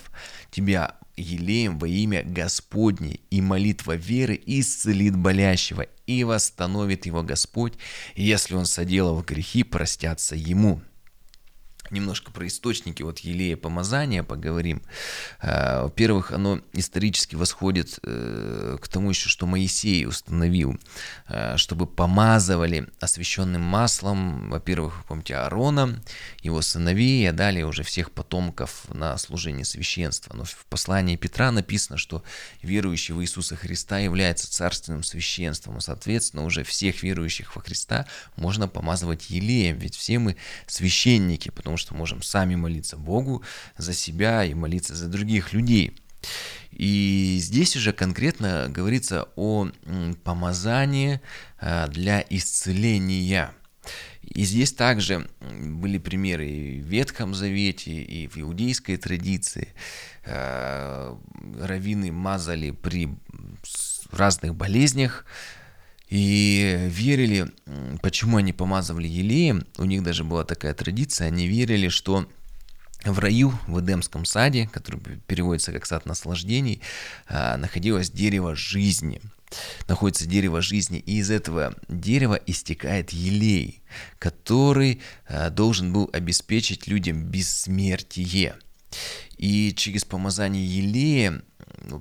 тебя 0.50 0.96
елеем 1.16 1.78
во 1.78 1.88
имя 1.88 2.22
Господне, 2.24 3.20
и 3.30 3.40
молитва 3.40 3.96
веры 3.96 4.40
исцелит 4.46 5.16
болящего, 5.16 5.86
и 6.06 6.24
восстановит 6.24 7.06
его 7.06 7.22
Господь, 7.22 7.74
если 8.14 8.54
он 8.54 8.66
соделал 8.66 9.22
грехи, 9.22 9.62
простятся 9.62 10.36
ему 10.36 10.82
немножко 11.90 12.30
про 12.30 12.46
источники 12.46 13.02
вот 13.02 13.20
елея 13.20 13.56
помазания 13.56 14.22
поговорим. 14.22 14.82
А, 15.40 15.84
во-первых, 15.84 16.32
оно 16.32 16.60
исторически 16.72 17.36
восходит 17.36 17.98
э, 18.02 18.78
к 18.80 18.88
тому 18.88 19.10
еще, 19.10 19.28
что 19.28 19.46
Моисей 19.46 20.06
установил, 20.06 20.78
а, 21.26 21.56
чтобы 21.56 21.86
помазывали 21.86 22.88
освященным 23.00 23.62
маслом, 23.62 24.50
во-первых, 24.50 25.04
помните, 25.06 25.36
Аарона, 25.36 26.02
его 26.42 26.62
сыновей, 26.62 27.28
а 27.28 27.32
далее 27.32 27.66
уже 27.66 27.82
всех 27.82 28.10
потомков 28.10 28.86
на 28.92 29.16
служение 29.18 29.64
священства. 29.64 30.34
Но 30.34 30.44
в 30.44 30.66
послании 30.66 31.16
Петра 31.16 31.50
написано, 31.50 31.98
что 31.98 32.22
верующий 32.62 33.14
в 33.14 33.22
Иисуса 33.22 33.56
Христа 33.56 33.98
является 33.98 34.50
царственным 34.50 35.02
священством, 35.02 35.80
соответственно, 35.80 36.44
уже 36.44 36.64
всех 36.64 37.02
верующих 37.02 37.56
во 37.56 37.62
Христа 37.62 38.06
можно 38.36 38.68
помазывать 38.68 39.30
елеем, 39.30 39.78
ведь 39.78 39.96
все 39.96 40.18
мы 40.18 40.36
священники, 40.66 41.50
потому 41.50 41.73
потому 41.74 41.78
что 41.78 41.94
можем 41.94 42.22
сами 42.22 42.54
молиться 42.54 42.96
Богу 42.96 43.42
за 43.76 43.92
себя 43.92 44.44
и 44.44 44.54
молиться 44.54 44.94
за 44.94 45.08
других 45.08 45.52
людей. 45.52 45.96
И 46.70 47.36
здесь 47.40 47.76
уже 47.76 47.92
конкретно 47.92 48.68
говорится 48.68 49.28
о 49.36 49.68
помазании 50.22 51.20
а, 51.60 51.88
для 51.88 52.24
исцеления. 52.30 53.50
И 54.22 54.44
здесь 54.44 54.72
также 54.72 55.28
были 55.40 55.98
примеры 55.98 56.48
и 56.48 56.80
в 56.80 56.86
Ветхом 56.86 57.34
Завете, 57.34 57.92
и 57.92 58.26
в 58.28 58.38
иудейской 58.38 58.96
традиции. 58.96 59.68
А, 60.24 61.18
раввины 61.60 62.12
мазали 62.12 62.70
при 62.70 63.08
разных 64.10 64.54
болезнях, 64.54 65.26
и 66.14 66.86
верили, 66.90 67.50
почему 68.00 68.36
они 68.36 68.52
помазывали 68.52 69.08
елеем, 69.08 69.66
у 69.78 69.84
них 69.84 70.04
даже 70.04 70.22
была 70.22 70.44
такая 70.44 70.72
традиция, 70.72 71.26
они 71.26 71.48
верили, 71.48 71.88
что 71.88 72.28
в 73.04 73.18
раю, 73.18 73.52
в 73.66 73.80
Эдемском 73.80 74.24
саде, 74.24 74.70
который 74.72 75.00
переводится 75.26 75.72
как 75.72 75.86
сад 75.86 76.06
наслаждений, 76.06 76.80
а, 77.26 77.56
находилось 77.56 78.12
дерево 78.12 78.54
жизни. 78.54 79.20
Находится 79.88 80.26
дерево 80.26 80.62
жизни, 80.62 81.00
и 81.00 81.18
из 81.18 81.32
этого 81.32 81.74
дерева 81.88 82.38
истекает 82.46 83.10
елей, 83.10 83.82
который 84.20 85.00
а, 85.26 85.50
должен 85.50 85.92
был 85.92 86.10
обеспечить 86.12 86.86
людям 86.86 87.24
бессмертие. 87.24 88.54
И 89.36 89.74
через 89.76 90.04
помазание 90.04 90.64
елея 90.64 91.32
ну, 91.32 91.42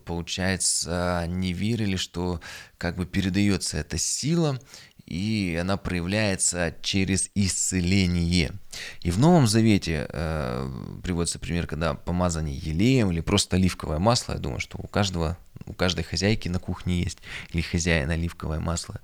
получается, 0.06 1.26
не 1.28 1.54
верили, 1.54 1.96
что 1.96 2.42
как 2.78 2.96
бы 2.96 3.06
передается 3.06 3.78
эта 3.78 3.98
сила, 3.98 4.60
и 5.06 5.58
она 5.60 5.78
проявляется 5.78 6.76
через 6.82 7.30
исцеление. 7.36 8.54
И 9.02 9.12
в 9.12 9.20
Новом 9.20 9.48
Завете 9.48 10.08
э, 10.10 11.00
приводится 11.04 11.40
пример, 11.40 11.68
когда 11.68 11.94
помазание 11.94 12.58
елеем 12.58 13.12
или 13.12 13.22
просто 13.22 13.58
оливковое 13.58 14.00
масло, 14.00 14.34
я 14.34 14.40
думаю, 14.40 14.60
что 14.60 14.80
у 14.82 14.88
каждого, 14.88 15.38
у 15.66 15.74
каждой 15.74 16.04
хозяйки 16.04 16.48
на 16.48 16.60
кухне 16.60 17.02
есть, 17.04 17.20
или 17.52 17.62
хозяина 17.62 18.14
оливковое 18.14 18.60
масло. 18.60 19.02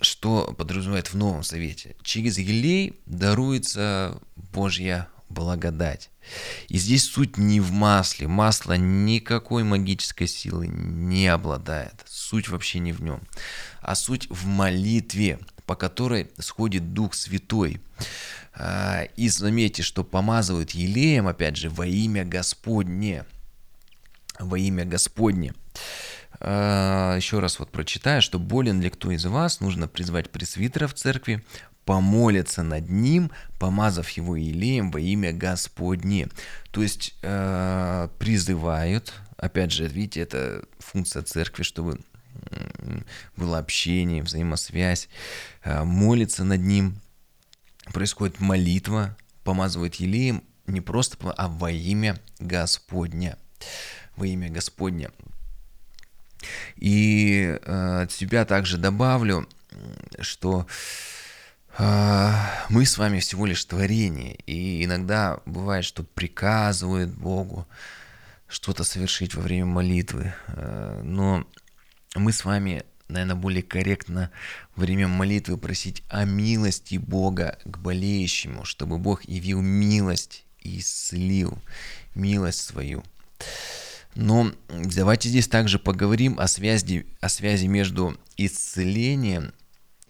Что 0.00 0.52
подразумевает 0.58 1.12
в 1.12 1.14
Новом 1.14 1.44
Завете? 1.44 1.94
Через 2.02 2.38
елей 2.38 2.98
даруется 3.06 4.20
Божья 4.36 5.08
благодать. 5.28 6.10
И 6.68 6.78
здесь 6.78 7.04
суть 7.04 7.36
не 7.36 7.60
в 7.60 7.72
масле. 7.72 8.28
Масло 8.28 8.74
никакой 8.74 9.64
магической 9.64 10.26
силы 10.26 10.66
не 10.68 11.26
обладает. 11.28 11.94
Суть 12.06 12.48
вообще 12.48 12.78
не 12.78 12.92
в 12.92 13.02
нем. 13.02 13.20
А 13.80 13.94
суть 13.94 14.28
в 14.30 14.46
молитве, 14.46 15.38
по 15.66 15.74
которой 15.74 16.30
сходит 16.38 16.94
Дух 16.94 17.14
Святой. 17.14 17.80
А, 18.54 19.02
и 19.16 19.28
заметьте, 19.28 19.82
что 19.82 20.04
помазывают 20.04 20.70
елеем, 20.70 21.26
опять 21.26 21.56
же, 21.56 21.70
во 21.70 21.86
имя 21.86 22.24
Господне. 22.24 23.24
Во 24.38 24.58
имя 24.58 24.84
Господне. 24.84 25.54
э, 26.40 27.14
еще 27.16 27.38
раз 27.38 27.58
вот 27.58 27.70
прочитаю, 27.70 28.20
что 28.22 28.38
болен 28.38 28.80
ли 28.80 28.90
кто 28.90 29.10
из 29.10 29.24
вас, 29.24 29.60
нужно 29.60 29.88
призвать 29.88 30.30
пресвитера 30.30 30.88
в 30.88 30.94
церкви, 30.94 31.44
помолиться 31.84 32.62
над 32.62 32.88
ним, 32.88 33.30
помазав 33.58 34.08
его 34.10 34.36
елеем 34.36 34.90
во 34.90 35.00
имя 35.00 35.32
Господне. 35.32 36.28
То 36.70 36.82
есть 36.82 37.14
э, 37.22 38.08
призывают, 38.18 39.12
опять 39.36 39.72
же, 39.72 39.86
видите, 39.86 40.20
это 40.20 40.64
функция 40.78 41.22
церкви, 41.22 41.62
чтобы 41.62 42.00
было 43.36 43.58
общение, 43.58 44.22
взаимосвязь, 44.22 45.08
э, 45.62 45.84
молится 45.84 46.44
над 46.44 46.60
ним, 46.60 47.00
происходит 47.92 48.40
молитва, 48.40 49.16
помазывает 49.44 49.96
елеем 49.96 50.42
не 50.66 50.80
просто, 50.80 51.16
а 51.32 51.48
во 51.48 51.70
имя 51.70 52.18
Господня. 52.38 53.38
Во 54.16 54.26
имя 54.26 54.50
Господня. 54.50 55.10
И 56.76 57.58
э, 57.62 58.02
от 58.02 58.12
себя 58.12 58.44
также 58.44 58.78
добавлю, 58.78 59.48
что 60.20 60.66
э, 60.66 61.13
мы 61.78 62.86
с 62.86 62.98
вами 62.98 63.18
всего 63.18 63.46
лишь 63.46 63.64
творение. 63.64 64.36
И 64.46 64.84
иногда 64.84 65.40
бывает, 65.44 65.84
что 65.84 66.04
приказывают 66.04 67.10
Богу 67.10 67.66
что-то 68.48 68.84
совершить 68.84 69.34
во 69.34 69.42
время 69.42 69.66
молитвы. 69.66 70.32
Э, 70.48 71.00
но 71.02 71.44
мы 72.14 72.32
с 72.32 72.44
вами, 72.44 72.84
наверное, 73.08 73.34
более 73.34 73.62
корректно 73.62 74.30
во 74.76 74.82
время 74.82 75.08
молитвы 75.08 75.58
просить 75.58 76.02
о 76.08 76.24
милости 76.24 76.96
Бога 76.96 77.58
к 77.64 77.78
болеющему, 77.78 78.64
чтобы 78.64 78.98
Бог 78.98 79.24
явил 79.24 79.60
милость 79.60 80.44
и 80.60 80.78
исцелил 80.78 81.58
милость 82.14 82.60
свою. 82.60 83.02
Но 84.14 84.52
давайте 84.68 85.28
здесь 85.28 85.48
также 85.48 85.80
поговорим 85.80 86.38
о 86.38 86.46
связи, 86.46 87.06
о 87.20 87.28
связи 87.28 87.66
между 87.66 88.16
исцелением 88.36 89.52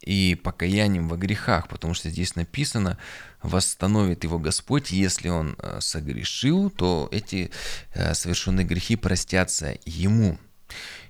и 0.04 0.34
покаянием 0.34 1.08
во 1.08 1.16
грехах, 1.16 1.68
потому 1.68 1.94
что 1.94 2.10
здесь 2.10 2.36
написано, 2.36 2.98
восстановит 3.42 4.24
его 4.24 4.38
Господь, 4.38 4.90
если 4.90 5.28
он 5.28 5.56
э, 5.58 5.78
согрешил, 5.80 6.70
то 6.70 7.08
эти 7.10 7.50
э, 7.94 8.14
совершенные 8.14 8.66
грехи 8.66 8.96
простятся 8.96 9.78
ему. 9.84 10.38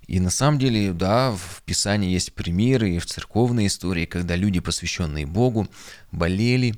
И 0.07 0.21
на 0.21 0.31
самом 0.31 0.59
деле, 0.59 0.93
да, 0.93 1.33
в 1.33 1.63
Писании 1.65 2.13
есть 2.13 2.35
примеры 2.35 2.91
и 2.91 2.99
в 2.99 3.07
церковной 3.07 3.67
истории, 3.67 4.05
когда 4.05 4.37
люди, 4.37 4.61
посвященные 4.61 5.27
Богу, 5.27 5.67
болели, 6.13 6.75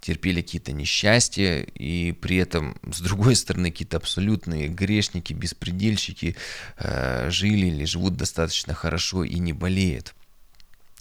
терпели 0.00 0.42
какие-то 0.42 0.72
несчастья, 0.72 1.60
и 1.60 2.12
при 2.12 2.36
этом, 2.36 2.76
с 2.90 3.00
другой 3.00 3.34
стороны, 3.34 3.70
какие-то 3.70 3.96
абсолютные 3.96 4.68
грешники, 4.68 5.32
беспредельщики 5.32 6.36
э, 6.78 7.30
жили 7.30 7.66
или 7.66 7.84
живут 7.84 8.16
достаточно 8.16 8.74
хорошо 8.74 9.24
и 9.24 9.38
не 9.38 9.52
болеют. 9.52 10.14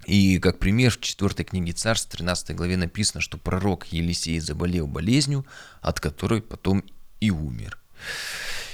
И 0.07 0.39
как 0.39 0.57
пример 0.57 0.91
в 0.91 1.01
4 1.01 1.43
книге 1.43 1.73
Царств, 1.73 2.09
13 2.09 2.55
главе 2.55 2.77
написано, 2.77 3.19
что 3.19 3.37
пророк 3.37 3.85
Елисей 3.87 4.39
заболел 4.39 4.87
болезнью, 4.87 5.45
от 5.81 5.99
которой 5.99 6.41
потом 6.41 6.83
и 7.19 7.29
умер. 7.29 7.77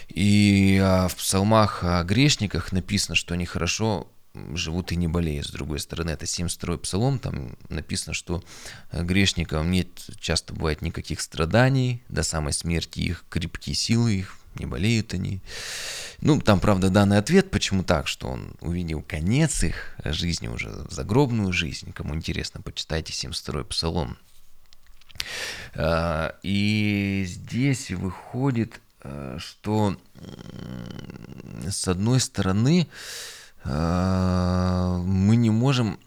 И 0.09 0.79
а, 0.81 1.07
в 1.07 1.15
псалмах 1.15 1.83
о 1.83 2.03
грешниках 2.03 2.71
написано, 2.71 3.15
что 3.15 3.33
они 3.33 3.47
хорошо 3.47 4.07
живут 4.53 4.91
и 4.91 4.95
не 4.95 5.07
болеют. 5.07 5.47
С 5.47 5.51
другой 5.51 5.79
стороны, 5.79 6.11
это 6.11 6.25
72-й 6.25 6.77
псалом, 6.77 7.17
там 7.17 7.57
написано, 7.67 8.13
что 8.13 8.43
грешникам 8.91 9.71
нет, 9.71 9.87
часто 10.19 10.53
бывает 10.53 10.83
никаких 10.83 11.19
страданий, 11.19 12.03
до 12.09 12.21
самой 12.21 12.53
смерти 12.53 12.99
их 12.99 13.25
крепкие 13.29 13.75
силы 13.75 14.13
их, 14.13 14.37
не 14.55 14.65
болеют 14.65 15.13
они. 15.13 15.41
Ну, 16.21 16.39
там, 16.39 16.59
правда, 16.59 16.89
данный 16.89 17.17
ответ, 17.17 17.51
почему 17.51 17.83
так, 17.83 18.07
что 18.07 18.29
он 18.29 18.53
увидел 18.61 19.01
конец 19.01 19.63
их 19.63 19.95
жизни 20.05 20.47
уже, 20.47 20.85
загробную 20.89 21.51
жизнь. 21.51 21.91
Кому 21.93 22.15
интересно, 22.15 22.61
почитайте 22.61 23.13
72-й 23.13 23.65
псалом. 23.65 24.17
А, 25.75 26.35
и 26.43 27.25
здесь 27.27 27.91
выходит 27.91 28.79
Э, 29.03 29.37
что 29.37 29.97
с 31.69 31.87
одной 31.87 32.19
стороны 32.19 32.87
э, 33.65 35.01
мы 35.05 35.35
не 35.35 35.49
можем 35.49 35.99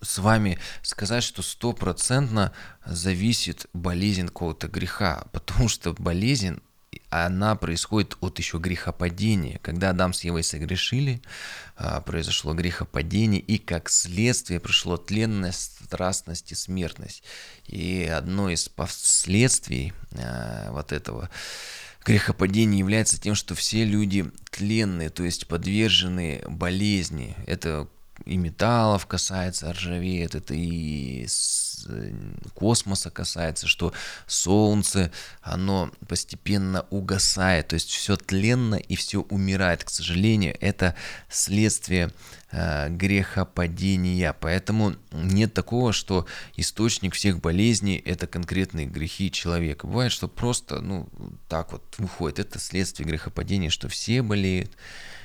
с 0.00 0.18
вами 0.18 0.58
сказать, 0.82 1.22
что 1.22 1.42
стопроцентно 1.42 2.52
зависит 2.84 3.66
болезнь 3.72 4.26
какого-то 4.26 4.68
греха, 4.68 5.24
потому 5.32 5.68
что 5.68 5.94
болезнь 5.94 6.60
она 7.10 7.56
происходит 7.56 8.16
от 8.20 8.38
еще 8.38 8.58
грехопадения. 8.58 9.58
Когда 9.62 9.90
Адам 9.90 10.12
с 10.12 10.24
Евой 10.24 10.42
согрешили, 10.42 11.22
а, 11.76 12.00
произошло 12.00 12.54
грехопадение, 12.54 13.40
и 13.40 13.58
как 13.58 13.88
следствие 13.88 14.60
пришло 14.60 14.96
тленность, 14.96 15.84
страстность 15.84 16.52
и 16.52 16.54
смертность. 16.54 17.22
И 17.66 18.04
одно 18.04 18.50
из 18.50 18.68
последствий 18.68 19.92
а, 20.12 20.70
вот 20.72 20.92
этого 20.92 21.30
грехопадения 22.04 22.78
является 22.78 23.20
тем, 23.20 23.34
что 23.34 23.54
все 23.54 23.84
люди 23.84 24.30
тленные, 24.50 25.10
то 25.10 25.24
есть 25.24 25.46
подвержены 25.46 26.42
болезни. 26.46 27.34
Это 27.46 27.88
и 28.24 28.36
металлов 28.36 29.06
касается, 29.06 29.72
ржавеет, 29.72 30.34
это 30.34 30.54
и 30.54 31.26
э, 31.88 32.12
космоса 32.54 33.10
касается, 33.10 33.66
что 33.66 33.92
Солнце, 34.26 35.10
оно 35.42 35.90
постепенно 36.08 36.86
угасает, 36.90 37.68
то 37.68 37.74
есть 37.74 37.90
все 37.90 38.16
тленно 38.16 38.76
и 38.76 38.96
все 38.96 39.22
умирает. 39.22 39.84
К 39.84 39.90
сожалению, 39.90 40.56
это 40.60 40.94
следствие 41.28 42.12
э, 42.50 42.88
грехопадения. 42.88 44.32
Поэтому 44.32 44.94
нет 45.12 45.52
такого, 45.52 45.92
что 45.92 46.26
источник 46.56 47.14
всех 47.14 47.40
болезней– 47.40 47.96
это 48.04 48.26
конкретные 48.26 48.86
грехи 48.86 49.30
человека. 49.30 49.86
Бывает, 49.86 50.12
что 50.12 50.28
просто, 50.28 50.80
ну, 50.80 51.08
так 51.48 51.72
вот 51.72 51.82
выходит. 51.98 52.38
Это 52.38 52.58
следствие 52.58 53.08
грехопадения, 53.08 53.70
что 53.70 53.88
все 53.88 54.22
болеют, 54.22 54.70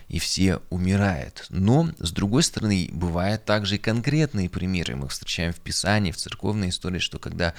и 0.09 0.17
все 0.17 0.59
умирают. 0.69 1.45
Но, 1.49 1.91
с 1.99 2.11
другой 2.11 2.43
стороны, 2.43 2.89
бывают 2.91 3.45
также 3.45 3.75
и 3.75 3.79
конкретные 3.79 4.49
примеры. 4.49 4.95
Мы 4.95 5.07
встречаем 5.07 5.53
в 5.53 5.59
Писании, 5.59 6.11
в 6.11 6.17
церковной 6.17 6.69
истории, 6.69 6.99
что 6.99 7.19
когда 7.19 7.53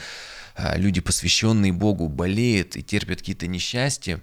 а, 0.56 0.76
люди, 0.76 1.00
посвященные 1.00 1.72
Богу, 1.72 2.08
болеют 2.08 2.76
и 2.76 2.82
терпят 2.82 3.20
какие-то 3.20 3.46
несчастья, 3.46 4.20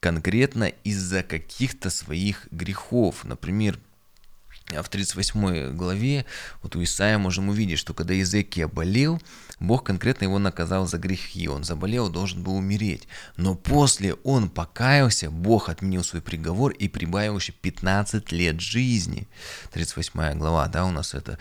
конкретно 0.00 0.64
из-за 0.84 1.22
каких-то 1.22 1.90
своих 1.90 2.48
грехов. 2.50 3.24
Например, 3.24 3.78
в 4.80 4.88
38 4.88 5.76
главе 5.76 6.24
вот 6.62 6.76
у 6.76 6.82
Исаия 6.82 7.18
можем 7.18 7.48
увидеть, 7.50 7.78
что 7.78 7.92
когда 7.92 8.14
Иезекия 8.14 8.68
болел, 8.68 9.20
Бог 9.60 9.84
конкретно 9.84 10.24
его 10.24 10.38
наказал 10.38 10.86
за 10.86 10.98
грехи. 10.98 11.48
Он 11.48 11.64
заболел, 11.64 12.08
должен 12.08 12.42
был 12.42 12.56
умереть. 12.56 13.06
Но 13.36 13.54
после 13.54 14.14
он 14.24 14.48
покаялся, 14.48 15.30
Бог 15.30 15.68
отменил 15.68 16.02
свой 16.02 16.22
приговор 16.22 16.72
и 16.72 16.88
прибавил 16.88 17.36
еще 17.36 17.52
15 17.52 18.32
лет 18.32 18.60
жизни. 18.60 19.28
38 19.72 20.38
глава, 20.38 20.66
да, 20.68 20.84
у 20.84 20.90
нас 20.90 21.14
это. 21.14 21.38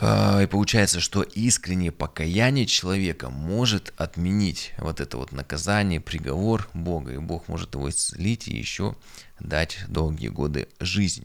А, 0.00 0.40
и 0.40 0.46
получается, 0.46 1.00
что 1.00 1.22
искреннее 1.22 1.90
покаяние 1.90 2.66
человека 2.66 3.30
может 3.30 3.92
отменить 3.96 4.72
вот 4.78 5.00
это 5.00 5.16
вот 5.16 5.32
наказание, 5.32 6.00
приговор 6.00 6.68
Бога, 6.72 7.12
и 7.14 7.18
Бог 7.18 7.48
может 7.48 7.74
его 7.74 7.90
исцелить 7.90 8.46
и 8.46 8.56
еще 8.56 8.94
дать 9.40 9.78
долгие 9.88 10.28
годы 10.28 10.68
жизнь. 10.78 11.24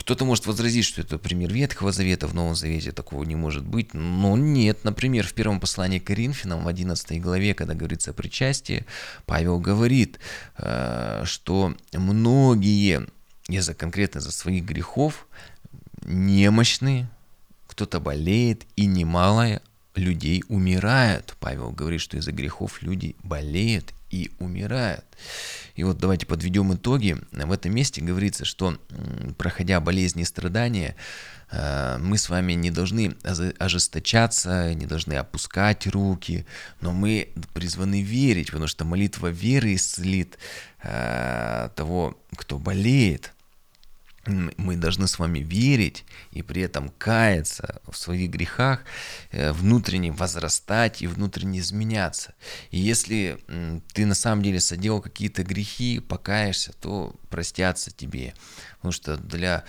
Кто-то 0.00 0.24
может 0.24 0.46
возразить, 0.46 0.84
что 0.86 1.02
это 1.02 1.18
пример 1.18 1.52
Ветхого 1.52 1.92
Завета, 1.92 2.26
в 2.26 2.34
Новом 2.34 2.54
Завете 2.54 2.92
такого 2.92 3.24
не 3.24 3.36
может 3.36 3.64
быть. 3.64 3.92
Но 3.92 4.36
нет, 4.36 4.84
например, 4.84 5.26
в 5.26 5.34
первом 5.34 5.60
послании 5.60 5.98
к 5.98 6.04
Коринфянам, 6.04 6.64
в 6.64 6.68
11 6.68 7.20
главе, 7.20 7.54
когда 7.54 7.74
говорится 7.74 8.12
о 8.12 8.14
причастии, 8.14 8.86
Павел 9.26 9.58
говорит, 9.58 10.18
э, 10.56 11.22
что 11.24 11.74
многие 11.92 13.06
из-за 13.48 13.74
конкретно 13.74 14.20
за 14.20 14.32
своих 14.32 14.64
грехов 14.64 15.26
немощны, 16.02 17.08
кто-то 17.66 18.00
болеет, 18.00 18.64
и 18.76 18.86
немало 18.86 19.60
людей 19.94 20.44
умирают. 20.48 21.36
Павел 21.40 21.70
говорит, 21.70 22.00
что 22.00 22.16
из-за 22.16 22.32
грехов 22.32 22.82
люди 22.82 23.16
болеют 23.22 23.92
и 24.14 24.30
умирают. 24.38 25.04
И 25.74 25.82
вот 25.82 25.98
давайте 25.98 26.26
подведем 26.26 26.72
итоги. 26.72 27.16
В 27.32 27.52
этом 27.52 27.74
месте 27.74 28.00
говорится, 28.00 28.44
что 28.44 28.78
проходя 29.36 29.80
болезни 29.80 30.22
и 30.22 30.24
страдания, 30.24 30.94
э, 31.50 31.98
мы 31.98 32.16
с 32.16 32.28
вами 32.28 32.52
не 32.52 32.70
должны 32.70 33.16
ожесточаться, 33.58 34.72
не 34.74 34.86
должны 34.86 35.14
опускать 35.14 35.86
руки, 35.88 36.46
но 36.80 36.92
мы 36.92 37.28
призваны 37.54 38.02
верить, 38.02 38.46
потому 38.46 38.68
что 38.68 38.84
молитва 38.84 39.28
веры 39.28 39.74
исцелит 39.74 40.38
э, 40.82 41.70
того, 41.74 42.16
кто 42.36 42.58
болеет. 42.58 43.33
Мы 44.26 44.76
должны 44.76 45.06
с 45.06 45.18
вами 45.18 45.40
верить 45.40 46.04
и 46.30 46.42
при 46.42 46.62
этом 46.62 46.90
каяться 46.98 47.80
в 47.88 47.96
своих 47.96 48.30
грехах, 48.30 48.80
э, 49.30 49.52
внутренне 49.52 50.12
возрастать 50.12 51.02
и 51.02 51.06
внутренне 51.06 51.58
изменяться. 51.58 52.34
И 52.70 52.78
если 52.78 53.38
ты 53.92 54.06
на 54.06 54.14
самом 54.14 54.42
деле 54.42 54.60
соделал 54.60 55.00
какие-то 55.00 55.42
грехи, 55.42 56.00
покаешься, 56.00 56.72
то 56.80 57.14
простятся 57.30 57.90
тебе. 57.90 58.34
Потому 58.76 58.92
что 58.92 59.16
для 59.16 59.64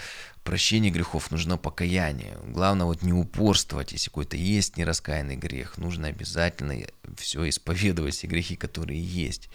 прощения 0.45 0.91
грехов 0.91 1.31
нужно 1.31 1.57
покаяние. 1.57 2.37
Главное 2.47 2.85
вот 2.85 3.01
не 3.01 3.11
упорствовать, 3.11 3.91
если 3.91 4.09
какой-то 4.09 4.37
есть 4.37 4.77
нераскаянный 4.77 5.35
грех, 5.35 5.77
нужно 5.77 6.07
обязательно 6.07 6.85
все 7.17 7.49
исповедовать, 7.49 8.13
все 8.13 8.27
грехи, 8.27 8.55
которые 8.55 9.03
есть. 9.03 9.49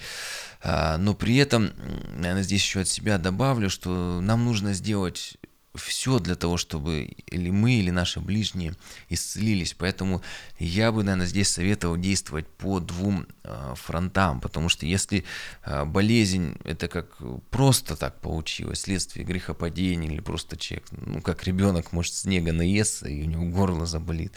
А, 0.62 0.98
но 0.98 1.14
при 1.14 1.36
этом, 1.36 1.70
наверное, 2.16 2.42
здесь 2.42 2.60
еще 2.60 2.80
от 2.80 2.88
себя 2.88 3.16
добавлю, 3.16 3.70
что 3.70 4.20
нам 4.20 4.44
нужно 4.44 4.74
сделать 4.74 5.38
все 5.74 6.18
для 6.18 6.34
того, 6.34 6.56
чтобы 6.56 7.14
или 7.26 7.50
мы, 7.50 7.74
или 7.74 7.90
наши 7.90 8.20
ближние 8.20 8.74
исцелились. 9.08 9.74
Поэтому 9.74 10.22
я 10.58 10.90
бы, 10.90 11.04
наверное, 11.04 11.26
здесь 11.26 11.48
советовал 11.48 11.96
действовать 11.96 12.48
по 12.48 12.80
двум 12.80 13.26
э, 13.44 13.74
фронтам, 13.76 14.40
потому 14.40 14.68
что 14.68 14.86
если 14.86 15.24
э, 15.64 15.84
болезнь 15.84 16.56
это 16.64 16.88
как 16.88 17.16
просто 17.50 17.96
так 17.96 18.20
получилось, 18.20 18.80
следствие 18.80 19.24
грехопадения 19.24 20.10
или 20.10 20.20
просто 20.20 20.56
человек, 20.56 20.88
ну 20.90 21.22
как 21.22 21.44
ребенок 21.44 21.92
может 21.92 22.14
снега 22.14 22.52
наесться 22.52 23.08
и 23.08 23.22
у 23.22 23.26
него 23.26 23.44
горло 23.44 23.86
заболит, 23.86 24.32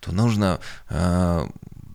то 0.00 0.12
нужно 0.12 0.60
э, 0.90 1.46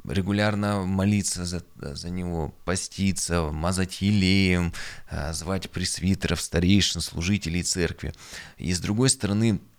регулярно 0.09 0.83
молиться 0.85 1.45
за, 1.45 1.63
за 1.77 2.09
него, 2.09 2.53
поститься, 2.65 3.43
мазать 3.51 4.01
елеем, 4.01 4.73
а, 5.09 5.33
звать 5.33 5.69
пресвитеров, 5.69 6.41
старейшин, 6.41 7.01
служителей 7.01 7.63
церкви. 7.63 8.13
И 8.57 8.73
с 8.73 8.79
другой 8.79 9.09
стороны, 9.09 9.59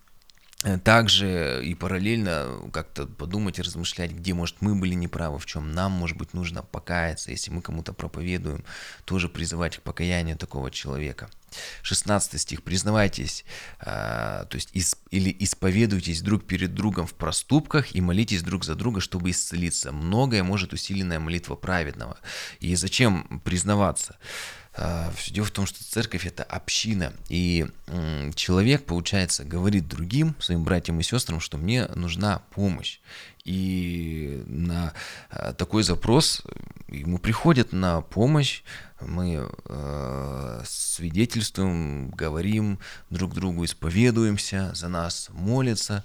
также 0.83 1.61
и 1.63 1.73
параллельно 1.73 2.69
как-то 2.71 3.07
подумать 3.07 3.57
и 3.57 3.63
размышлять, 3.63 4.11
где, 4.11 4.33
может, 4.33 4.61
мы 4.61 4.75
были 4.75 4.93
неправы, 4.93 5.39
в 5.39 5.45
чем 5.45 5.71
нам, 5.71 5.91
может 5.91 6.17
быть, 6.17 6.33
нужно 6.33 6.61
покаяться, 6.61 7.31
если 7.31 7.51
мы 7.51 7.61
кому-то 7.61 7.93
проповедуем, 7.93 8.63
тоже 9.05 9.27
призывать 9.27 9.77
к 9.77 9.81
покаянию 9.81 10.37
такого 10.37 10.69
человека. 10.69 11.29
16 11.81 12.39
стих. 12.39 12.63
«Признавайтесь, 12.63 13.43
э, 13.79 13.85
то 13.85 14.51
есть 14.53 14.69
из, 14.73 14.95
или 15.09 15.35
исповедуйтесь 15.39 16.21
друг 16.21 16.45
перед 16.45 16.73
другом 16.73 17.07
в 17.07 17.13
проступках 17.13 17.95
и 17.95 18.01
молитесь 18.01 18.43
друг 18.43 18.63
за 18.63 18.75
друга, 18.75 19.01
чтобы 19.01 19.31
исцелиться. 19.31 19.91
Многое 19.91 20.43
может 20.43 20.73
усиленная 20.73 21.19
молитва 21.19 21.55
праведного». 21.55 22.17
И 22.59 22.75
зачем 22.75 23.41
признаваться? 23.43 24.17
А, 24.73 25.11
Дело 25.29 25.45
в 25.45 25.51
том, 25.51 25.65
что 25.65 25.83
церковь 25.83 26.25
это 26.25 26.43
община, 26.43 27.13
и 27.29 27.67
человек, 28.35 28.85
получается, 28.85 29.43
говорит 29.43 29.87
другим, 29.87 30.35
своим 30.39 30.63
братьям 30.63 30.99
и 30.99 31.03
сестрам, 31.03 31.39
что 31.39 31.57
мне 31.57 31.87
нужна 31.95 32.41
помощь. 32.51 32.99
И 33.43 34.43
на 34.45 34.93
а, 35.29 35.53
такой 35.53 35.83
запрос 35.83 36.43
ему 36.87 37.17
приходят 37.17 37.73
на 37.73 38.01
помощь, 38.01 38.63
мы 38.99 39.49
э, 39.65 40.61
свидетельствуем, 40.65 42.11
говорим 42.11 42.79
друг 43.09 43.33
другу, 43.33 43.65
исповедуемся, 43.65 44.71
за 44.75 44.89
нас 44.89 45.29
молятся, 45.31 46.03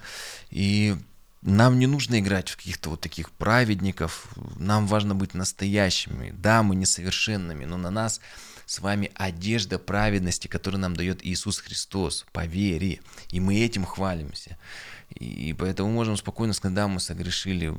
и 0.51 0.97
нам 1.43 1.79
не 1.79 1.87
нужно 1.87 2.19
играть 2.19 2.49
в 2.49 2.57
каких-то 2.57 2.91
вот 2.91 3.01
таких 3.01 3.31
праведников, 3.31 4.29
нам 4.57 4.87
важно 4.87 5.15
быть 5.15 5.35
настоящими. 5.35 6.35
Да, 6.37 6.63
мы 6.63 6.75
несовершенными, 6.75 7.65
но 7.65 7.77
на 7.77 7.91
нас 7.91 8.21
с 8.67 8.81
вами 8.81 9.11
одежда 9.15 9.79
праведности, 9.79 10.49
которую 10.49 10.81
нам 10.81 10.95
дает 10.95 11.25
Иисус 11.25 11.61
Христос 11.61 12.27
по 12.33 12.45
вере. 12.45 13.01
И 13.31 13.41
мы 13.41 13.61
этим 13.61 13.85
хвалимся. 13.85 14.59
И 15.15 15.55
поэтому 15.57 15.91
можем 15.91 16.17
спокойно 16.17 16.53
сказать, 16.53 16.75
да, 16.75 16.89
мы 16.89 16.99
согрешили, 16.99 17.73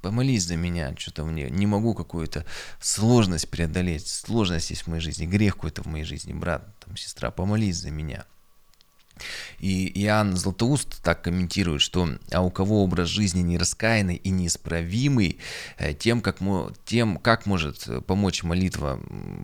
помолись 0.00 0.44
за 0.44 0.56
меня, 0.56 0.94
что-то 0.96 1.24
мне 1.24 1.50
не 1.50 1.66
могу 1.66 1.92
какую-то 1.94 2.46
сложность 2.80 3.50
преодолеть, 3.50 4.06
сложность 4.06 4.70
есть 4.70 4.82
в 4.82 4.86
моей 4.86 5.02
жизни, 5.02 5.26
грех 5.26 5.54
какой-то 5.54 5.82
в 5.82 5.86
моей 5.86 6.04
жизни, 6.04 6.32
брат, 6.32 6.66
там, 6.78 6.96
сестра, 6.96 7.30
помолись 7.30 7.76
за 7.76 7.90
меня. 7.90 8.24
И 9.58 9.90
Иоанн 10.02 10.36
Златоуст 10.36 11.02
так 11.02 11.22
комментирует, 11.22 11.82
что 11.82 12.08
а 12.30 12.42
у 12.42 12.50
кого 12.50 12.82
образ 12.82 13.08
жизни 13.08 13.40
нераскаянный 13.40 14.16
и 14.16 14.30
неисправимый, 14.30 15.38
э, 15.78 15.94
тем 15.94 16.20
как, 16.20 16.38
тем, 16.84 17.18
как 17.18 17.46
может 17.46 17.88
помочь 18.06 18.42
молитва 18.42 19.00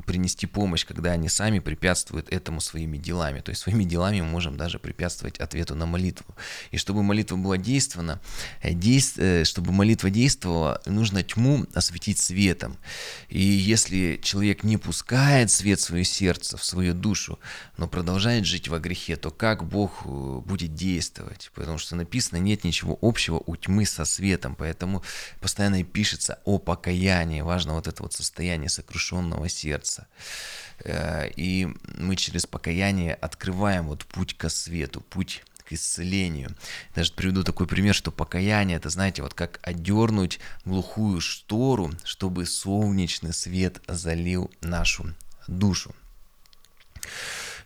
принести 0.06 0.46
помощь, 0.46 0.84
когда 0.84 1.12
они 1.12 1.28
сами 1.28 1.58
препятствуют 1.58 2.28
этому 2.30 2.60
своими 2.60 2.98
делами. 2.98 3.40
То 3.40 3.50
есть 3.50 3.62
своими 3.62 3.84
делами 3.84 4.20
мы 4.20 4.28
можем 4.28 4.56
даже 4.56 4.78
препятствовать 4.78 5.38
ответу 5.38 5.74
на 5.74 5.86
молитву. 5.86 6.34
И 6.70 6.78
чтобы 6.78 7.02
молитва 7.02 7.36
была 7.36 7.56
действована, 7.56 8.20
э, 8.62 8.72
действ, 8.72 9.18
э, 9.18 9.44
чтобы 9.44 9.72
молитва 9.72 10.10
действовала, 10.10 10.80
нужно 10.86 11.22
тьму 11.22 11.66
осветить 11.74 12.18
светом. 12.18 12.76
И 13.28 13.40
если 13.40 14.18
человек 14.22 14.64
не 14.64 14.76
пускает 14.76 15.50
свет 15.50 15.80
в 15.80 15.84
свое 15.84 16.04
сердце, 16.04 16.56
в 16.56 16.64
свою 16.64 16.94
душу, 16.94 17.38
но 17.76 17.88
продолжает 17.88 18.44
жить 18.44 18.68
во 18.68 18.78
грехе, 18.78 19.16
то 19.16 19.30
как 19.30 19.64
Бог 19.68 20.02
э, 20.04 20.08
будет 20.08 20.74
действовать, 20.74 21.50
потому 21.54 21.78
что 21.78 21.96
написано, 21.96 22.38
нет 22.38 22.64
ничего 22.64 22.98
общего 23.02 23.42
у 23.46 23.56
тьмы 23.56 23.84
со 23.86 24.04
светом, 24.04 24.54
поэтому 24.56 25.02
постоянно 25.40 25.80
и 25.80 25.84
пишется 25.84 26.40
о 26.44 26.58
покаянии, 26.58 27.42
важно 27.42 27.74
вот 27.74 27.86
это 27.86 28.02
вот 28.02 28.12
состояние 28.12 28.68
сокрушенного 28.68 29.48
сердца. 29.48 30.06
Э, 30.84 31.28
и 31.36 31.68
мы 31.98 32.16
через 32.16 32.46
покаяние 32.46 33.14
открываем 33.14 33.88
вот 33.88 34.04
путь 34.06 34.36
ко 34.36 34.48
свету, 34.48 35.00
путь 35.00 35.42
к 35.68 35.72
исцелению. 35.72 36.56
Даже 36.94 37.12
приведу 37.12 37.44
такой 37.44 37.66
пример, 37.66 37.94
что 37.94 38.10
покаяние, 38.10 38.78
это, 38.78 38.88
знаете, 38.88 39.22
вот 39.22 39.34
как 39.34 39.60
одернуть 39.62 40.40
глухую 40.64 41.20
штору, 41.20 41.92
чтобы 42.04 42.46
солнечный 42.46 43.34
свет 43.34 43.82
залил 43.86 44.50
нашу 44.62 45.14
душу. 45.46 45.94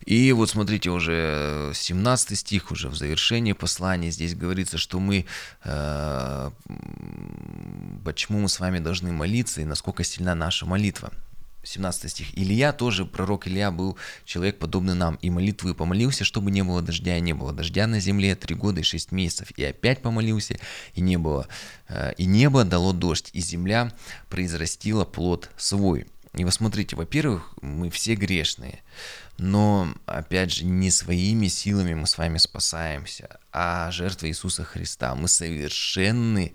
И 0.04 0.32
вот 0.32 0.50
смотрите, 0.50 0.90
уже 0.90 1.72
17 1.74 2.38
стих, 2.38 2.70
уже 2.70 2.88
в 2.88 2.96
завершении 2.96 3.52
послания, 3.52 4.10
здесь 4.10 4.34
говорится, 4.34 4.78
что 4.78 5.00
мы, 5.00 5.26
э, 5.64 6.50
почему 8.04 8.40
мы 8.40 8.48
с 8.48 8.60
вами 8.60 8.78
должны 8.78 9.12
молиться 9.12 9.60
и 9.60 9.64
насколько 9.64 10.04
сильна 10.04 10.34
наша 10.34 10.66
молитва. 10.66 11.12
17 11.64 12.10
стих. 12.10 12.38
Илья 12.38 12.72
тоже, 12.72 13.04
пророк 13.04 13.46
Илья 13.46 13.70
был 13.70 13.96
человек, 14.24 14.58
подобный 14.58 14.94
нам, 14.94 15.14
и 15.16 15.30
молитвы 15.30 15.74
помолился, 15.74 16.24
чтобы 16.24 16.50
не 16.50 16.62
было 16.62 16.82
дождя, 16.82 17.16
и 17.16 17.20
не 17.20 17.34
было 17.34 17.52
дождя 17.52 17.86
на 17.86 18.00
земле 18.00 18.34
три 18.34 18.54
года 18.54 18.80
и 18.80 18.84
шесть 18.84 19.12
месяцев, 19.12 19.52
и 19.56 19.64
опять 19.64 20.02
помолился, 20.02 20.58
и 20.94 21.00
не 21.00 21.18
было, 21.18 21.46
э, 21.88 22.12
и 22.16 22.24
небо 22.24 22.64
дало 22.64 22.92
дождь, 22.92 23.30
и 23.32 23.40
земля 23.40 23.92
произрастила 24.28 25.04
плод 25.04 25.50
свой. 25.56 26.06
И 26.34 26.44
вы 26.44 26.50
смотрите, 26.50 26.96
во-первых, 26.96 27.52
мы 27.60 27.90
все 27.90 28.14
грешные, 28.14 28.82
но, 29.36 29.92
опять 30.06 30.52
же, 30.52 30.64
не 30.64 30.90
своими 30.90 31.48
силами 31.48 31.92
мы 31.92 32.06
с 32.06 32.16
вами 32.16 32.38
спасаемся, 32.38 33.38
а 33.52 33.90
жертва 33.90 34.28
Иисуса 34.28 34.64
Христа. 34.64 35.14
Мы 35.14 35.28
совершенны 35.28 36.54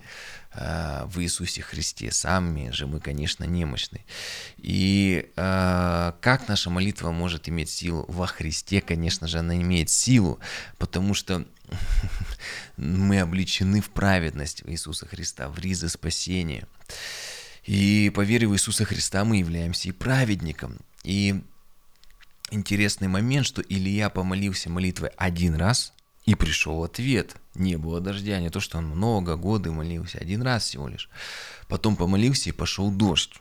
э, 0.53 1.03
в 1.05 1.21
Иисусе 1.21 1.61
Христе, 1.61 2.11
сами 2.11 2.71
же 2.71 2.87
мы, 2.87 2.99
конечно, 2.99 3.43
немощны. 3.43 4.03
И 4.57 5.29
э, 5.35 6.13
как 6.21 6.47
наша 6.47 6.71
молитва 6.71 7.11
может 7.11 7.47
иметь 7.47 7.69
силу 7.69 8.03
во 8.07 8.25
Христе? 8.25 8.81
Конечно 8.81 9.27
же, 9.27 9.39
она 9.39 9.55
имеет 9.57 9.91
силу, 9.91 10.39
потому 10.79 11.13
что 11.13 11.45
мы 12.77 13.19
обличены 13.19 13.81
в 13.81 13.91
праведность 13.91 14.63
Иисуса 14.65 15.05
Христа, 15.07 15.49
в 15.49 15.59
ризы 15.59 15.87
спасения. 15.87 16.67
И 17.67 18.09
по 18.15 18.21
вере 18.21 18.47
в 18.47 18.53
Иисуса 18.53 18.85
Христа 18.85 19.25
мы 19.25 19.37
являемся 19.37 19.89
и 19.89 19.91
праведником. 19.91 20.77
И 21.03 21.41
интересный 22.49 23.09
момент, 23.09 23.45
что 23.45 23.61
Илья 23.61 24.09
помолился 24.09 24.69
молитвой 24.69 25.09
один 25.17 25.55
раз, 25.55 25.93
и 26.25 26.35
пришел 26.35 26.83
ответ. 26.83 27.35
Не 27.55 27.77
было 27.77 28.01
дождя, 28.01 28.39
не 28.39 28.49
то, 28.49 28.59
что 28.59 28.77
он 28.77 28.87
много, 28.87 29.35
годы 29.35 29.71
молился, 29.71 30.17
один 30.17 30.41
раз 30.41 30.63
всего 30.63 30.87
лишь. 30.87 31.09
Потом 31.67 31.95
помолился 31.95 32.49
и 32.49 32.53
пошел 32.53 32.89
дождь 32.89 33.39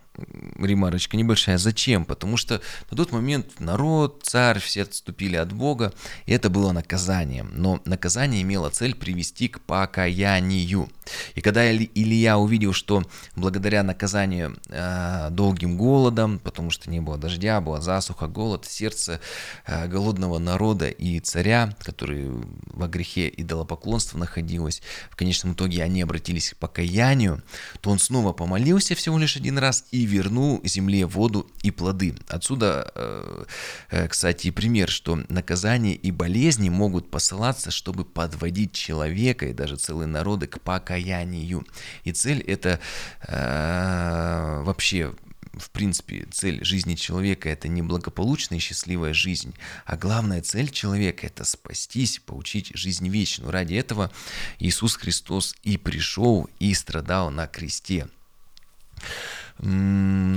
ремарочка 0.58 1.16
небольшая. 1.16 1.58
Зачем? 1.58 2.04
Потому 2.04 2.36
что 2.36 2.60
на 2.90 2.96
тот 2.96 3.12
момент 3.12 3.60
народ, 3.60 4.20
царь, 4.22 4.58
все 4.58 4.82
отступили 4.82 5.36
от 5.36 5.52
Бога, 5.52 5.92
и 6.26 6.32
это 6.32 6.50
было 6.50 6.72
наказанием. 6.72 7.50
Но 7.54 7.80
наказание 7.84 8.42
имело 8.42 8.70
цель 8.70 8.94
привести 8.94 9.48
к 9.48 9.60
покаянию. 9.60 10.88
И 11.34 11.40
когда 11.40 11.70
Илья 11.74 12.38
увидел, 12.38 12.72
что 12.72 13.02
благодаря 13.36 13.82
наказанию 13.82 14.56
э, 14.68 15.28
долгим 15.30 15.76
голодом, 15.76 16.38
потому 16.38 16.70
что 16.70 16.90
не 16.90 17.00
было 17.00 17.16
дождя, 17.16 17.60
была 17.60 17.80
засуха, 17.80 18.26
голод, 18.26 18.64
сердце 18.64 19.20
э, 19.66 19.86
голодного 19.86 20.38
народа 20.38 20.88
и 20.88 21.20
царя, 21.20 21.74
который 21.80 22.30
во 22.66 22.88
грехе 22.88 23.32
идолопоклонства 23.36 24.18
находилось, 24.18 24.82
в 25.10 25.16
конечном 25.16 25.52
итоге 25.52 25.82
они 25.82 26.02
обратились 26.02 26.50
к 26.50 26.56
покаянию, 26.56 27.42
то 27.80 27.90
он 27.90 27.98
снова 27.98 28.32
помолился 28.32 28.94
всего 28.94 29.18
лишь 29.18 29.36
один 29.36 29.58
раз 29.58 29.84
и 29.90 30.05
верну 30.06 30.60
земле 30.64 31.06
воду 31.06 31.50
и 31.62 31.70
плоды. 31.70 32.14
Отсюда, 32.28 32.90
э, 32.94 33.44
э, 33.90 34.08
кстати, 34.08 34.50
пример, 34.50 34.88
что 34.88 35.16
наказания 35.28 35.94
и 35.94 36.10
болезни 36.10 36.70
могут 36.70 37.10
посылаться, 37.10 37.70
чтобы 37.70 38.04
подводить 38.04 38.72
человека 38.72 39.46
и 39.46 39.52
даже 39.52 39.76
целые 39.76 40.06
народы 40.06 40.46
к 40.46 40.60
покаянию. 40.60 41.66
И 42.04 42.12
цель 42.12 42.40
это 42.40 42.80
э, 43.26 44.62
вообще 44.64 45.12
в 45.56 45.70
принципе, 45.70 46.26
цель 46.30 46.64
жизни 46.64 46.94
человека– 46.94 47.48
это 47.50 47.68
не 47.68 47.82
благополучная 47.82 48.58
и 48.58 48.60
счастливая 48.60 49.14
жизнь, 49.14 49.54
а 49.84 49.96
главная 49.96 50.42
цель 50.42 50.70
человека– 50.70 51.26
это 51.28 51.44
спастись, 51.44 52.20
получить 52.24 52.72
жизнь 52.74 53.08
вечную. 53.08 53.50
Ради 53.50 53.74
этого 53.74 54.12
Иисус 54.58 54.96
Христос 54.96 55.56
и 55.62 55.78
пришел, 55.78 56.48
и 56.58 56.74
страдал 56.74 57.30
на 57.30 57.46
кресте. 57.46 58.08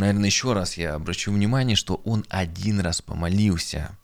Наверное, 0.09 0.29
еще 0.29 0.53
раз 0.53 0.75
я 0.75 0.95
обращу 0.95 1.31
внимание, 1.31 1.75
что 1.75 2.01
Он 2.03 2.25
один 2.29 2.79
раз 2.79 2.99
помолился 2.99 3.95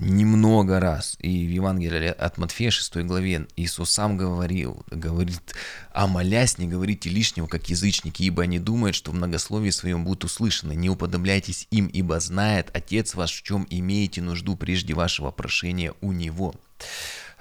немного 0.00 0.80
раз. 0.80 1.16
И 1.20 1.46
в 1.46 1.50
Евангелии 1.50 2.08
от 2.08 2.36
Матфея 2.36 2.72
6 2.72 2.96
главе 3.04 3.46
Иисус 3.54 3.90
сам 3.90 4.16
говорил, 4.16 4.84
говорит, 4.90 5.54
а 5.92 6.08
молясь, 6.08 6.58
не 6.58 6.66
говорите 6.66 7.10
лишнего, 7.10 7.46
как 7.46 7.68
язычники, 7.68 8.24
ибо 8.24 8.42
они 8.42 8.58
думают, 8.58 8.96
что 8.96 9.12
в 9.12 9.14
многословии 9.14 9.70
своем 9.70 10.02
будут 10.02 10.24
услышаны. 10.24 10.72
Не 10.72 10.90
уподобляйтесь 10.90 11.68
им, 11.70 11.86
ибо 11.86 12.18
знает 12.18 12.68
Отец 12.72 13.14
ваш, 13.14 13.30
в 13.30 13.44
чем 13.44 13.68
имеете 13.70 14.22
нужду 14.22 14.56
прежде 14.56 14.94
вашего 14.94 15.30
прошения 15.30 15.94
у 16.00 16.10
Него. 16.10 16.56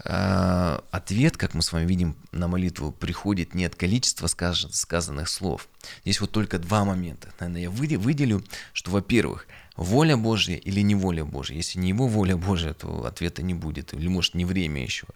А, 0.06 0.84
ответ, 0.92 1.36
как 1.36 1.54
мы 1.54 1.62
с 1.62 1.74
вами 1.74 1.86
видим, 1.86 2.16
на 2.32 2.48
молитву 2.48 2.92
приходит 2.92 3.54
не 3.54 3.66
от 3.66 3.76
количества 3.76 4.28
сказанных 4.28 5.28
слов. 5.28 5.68
Здесь 6.04 6.22
вот 6.22 6.32
только 6.32 6.58
два 6.58 6.86
момента. 6.86 7.34
Наверное, 7.40 7.62
я 7.62 8.00
выделю, 8.00 8.44
что, 8.74 8.92
во-первых, 8.92 9.48
воля 9.80 10.18
Божья 10.18 10.58
или 10.58 10.82
не 10.82 10.94
воля 10.94 11.24
Божья. 11.24 11.56
Если 11.56 11.80
не 11.80 11.90
его 11.90 12.08
воля 12.08 12.36
Божья, 12.36 12.74
то 12.74 13.06
ответа 13.06 13.42
не 13.42 13.54
будет, 13.54 13.94
или 13.94 14.10
может 14.10 14.36
не 14.36 14.44
время 14.44 14.84
еще. 14.84 15.08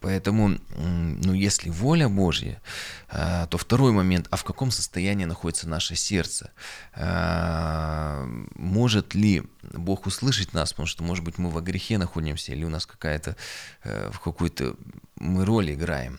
Поэтому, 0.00 0.58
ну, 0.76 1.34
если 1.34 1.68
воля 1.68 2.08
Божья, 2.08 2.62
а, 3.10 3.46
то 3.46 3.58
второй 3.58 3.92
момент, 3.92 4.26
а 4.30 4.36
в 4.36 4.44
каком 4.44 4.70
состоянии 4.70 5.26
находится 5.26 5.68
наше 5.68 5.96
сердце? 5.96 6.50
А, 6.94 8.26
может 8.54 9.14
ли 9.14 9.42
Бог 9.74 10.06
услышать 10.06 10.54
нас, 10.54 10.72
потому 10.72 10.86
что, 10.86 11.04
может 11.04 11.22
быть, 11.22 11.36
мы 11.36 11.50
во 11.50 11.60
грехе 11.60 11.98
находимся, 11.98 12.52
или 12.52 12.64
у 12.64 12.70
нас 12.70 12.86
какая-то, 12.86 13.36
э, 13.84 14.10
в 14.10 14.20
какой-то 14.20 14.76
мы 15.20 15.44
роль 15.44 15.72
играем. 15.72 16.18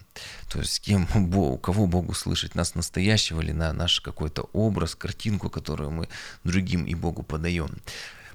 То 0.49 0.59
есть 0.59 0.73
с 0.73 0.79
кем 0.79 1.07
Бог, 1.15 1.61
кого 1.61 1.87
Бог 1.87 2.09
услышать, 2.09 2.55
нас 2.55 2.75
настоящего 2.75 3.41
или 3.41 3.51
на 3.51 3.73
наш 3.73 3.99
какой-то 3.99 4.43
образ, 4.53 4.95
картинку, 4.95 5.49
которую 5.49 5.91
мы 5.91 6.07
другим 6.43 6.85
и 6.85 6.95
Богу 6.95 7.23
подаем. 7.23 7.81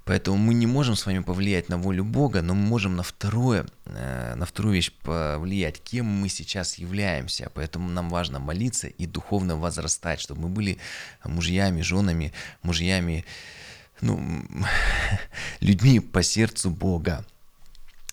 Поэтому 0.05 0.37
мы 0.37 0.55
не 0.55 0.69
можем 0.69 0.95
с 0.95 1.05
вами 1.05 1.19
повлиять 1.19 1.69
на 1.69 1.79
волю 1.79 2.05
Бога, 2.05 2.41
но 2.41 2.55
мы 2.55 2.65
можем 2.65 2.95
на 2.95 3.03
второе, 3.03 3.67
э, 3.87 4.35
на 4.37 4.47
вторую 4.47 4.75
вещь 4.75 4.93
повлиять, 5.03 5.83
кем 5.83 6.07
мы 6.07 6.29
сейчас 6.29 6.79
являемся. 6.79 7.51
Поэтому 7.55 7.91
нам 7.91 8.09
важно 8.09 8.39
молиться 8.39 8.87
и 8.87 9.07
духовно 9.07 9.57
возрастать, 9.57 10.21
чтобы 10.21 10.43
мы 10.43 10.49
были 10.49 10.79
мужьями, 11.25 11.81
женами, 11.81 12.33
мужьями, 12.63 13.25
ну, 14.01 14.21
людьми 15.61 15.99
по 15.99 16.23
сердцу 16.23 16.71
Бога. 16.71 17.25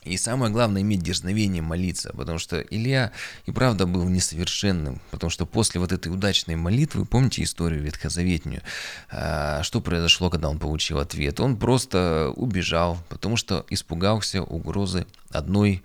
И 0.06 0.18
самое 0.18 0.52
главное, 0.52 0.82
иметь 0.82 1.02
дерзновение 1.02 1.62
молиться, 1.62 2.12
потому 2.16 2.38
что 2.38 2.60
Илья 2.60 3.12
и 3.46 3.52
правда 3.52 3.86
был 3.86 4.08
несовершенным, 4.10 5.02
потому 5.12 5.30
что 5.30 5.46
после 5.46 5.80
вот 5.80 5.92
этой 5.92 6.12
удачной 6.12 6.56
молитвы, 6.56 7.06
помните 7.06 7.44
историю 7.44 7.82
ветхозаветнюю, 7.84 8.62
а, 9.10 9.64
что 9.64 9.82
произошло, 9.82 10.30
когда 10.30 10.50
он 10.50 10.60
получил 10.60 11.00
ответ? 11.00 11.40
Он 11.40 11.58
просто 11.58 12.32
убежал, 12.36 12.98
потому 13.10 13.38
что 13.38 13.66
испугался 13.70 14.44
угрозы 14.44 15.06
одной 15.30 15.84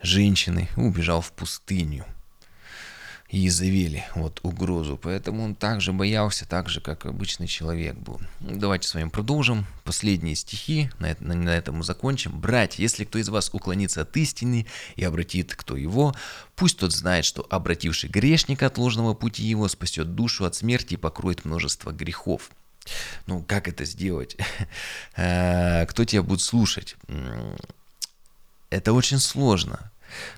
женщины, 0.00 0.68
убежал 0.76 1.20
в 1.20 1.32
пустыню. 1.32 2.04
Иезавели, 3.28 4.04
вот 4.14 4.40
угрозу. 4.44 4.98
Поэтому 5.02 5.44
он 5.44 5.54
также 5.54 5.92
боялся, 5.92 6.46
так 6.46 6.68
же, 6.68 6.80
как 6.80 7.06
обычный 7.06 7.48
человек 7.48 7.96
был. 7.96 8.20
Давайте 8.40 8.86
с 8.86 8.94
вами 8.94 9.08
продолжим. 9.08 9.66
Последние 9.84 10.36
стихи, 10.36 10.90
на, 10.98 11.10
это, 11.10 11.24
на 11.24 11.50
этом 11.50 11.76
мы 11.76 11.84
закончим. 11.84 12.38
«Братья, 12.38 12.82
если 12.82 13.04
кто 13.04 13.18
из 13.18 13.28
вас 13.28 13.50
уклонится 13.52 14.02
от 14.02 14.16
истины 14.16 14.66
и 14.94 15.02
обратит 15.04 15.54
кто 15.56 15.76
его, 15.76 16.14
пусть 16.54 16.78
тот 16.78 16.92
знает, 16.92 17.24
что 17.24 17.46
обративший 17.50 18.10
грешника 18.10 18.66
от 18.66 18.78
ложного 18.78 19.14
пути 19.14 19.42
его 19.42 19.66
спасет 19.68 20.14
душу 20.14 20.44
от 20.44 20.54
смерти 20.54 20.94
и 20.94 20.98
покроет 20.98 21.44
множество 21.44 21.90
грехов». 21.90 22.50
Ну, 23.26 23.42
как 23.42 23.68
это 23.68 23.84
сделать? 23.84 24.36
Э, 25.16 25.86
кто 25.86 26.04
тебя 26.04 26.22
будет 26.22 26.42
слушать? 26.42 26.96
Это 28.70 28.92
очень 28.92 29.18
сложно. 29.18 29.90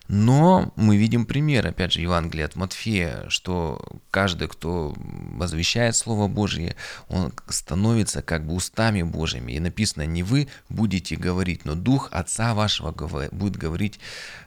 Но 0.09 0.73
мы 0.77 0.97
видим 0.97 1.27
пример, 1.27 1.67
опять 1.67 1.93
же, 1.93 2.01
Евангелия 2.01 2.47
от 2.47 2.57
Матфея, 2.57 3.27
что 3.29 3.81
каждый, 4.11 4.49
кто 4.49 4.95
возвещает 4.97 5.97
Слово 5.97 6.29
Божье, 6.29 6.77
он 7.09 7.33
становится 7.49 8.23
как 8.23 8.47
бы 8.47 8.55
устами 8.55 9.03
Божьими. 9.03 9.53
И 9.53 9.61
написано, 9.61 10.07
не 10.07 10.23
вы 10.23 10.49
будете 10.69 11.17
говорить, 11.17 11.65
но 11.65 11.75
Дух 11.75 12.09
Отца 12.13 12.55
вашего 12.55 12.93
будет 13.31 13.57
говорить 13.57 14.01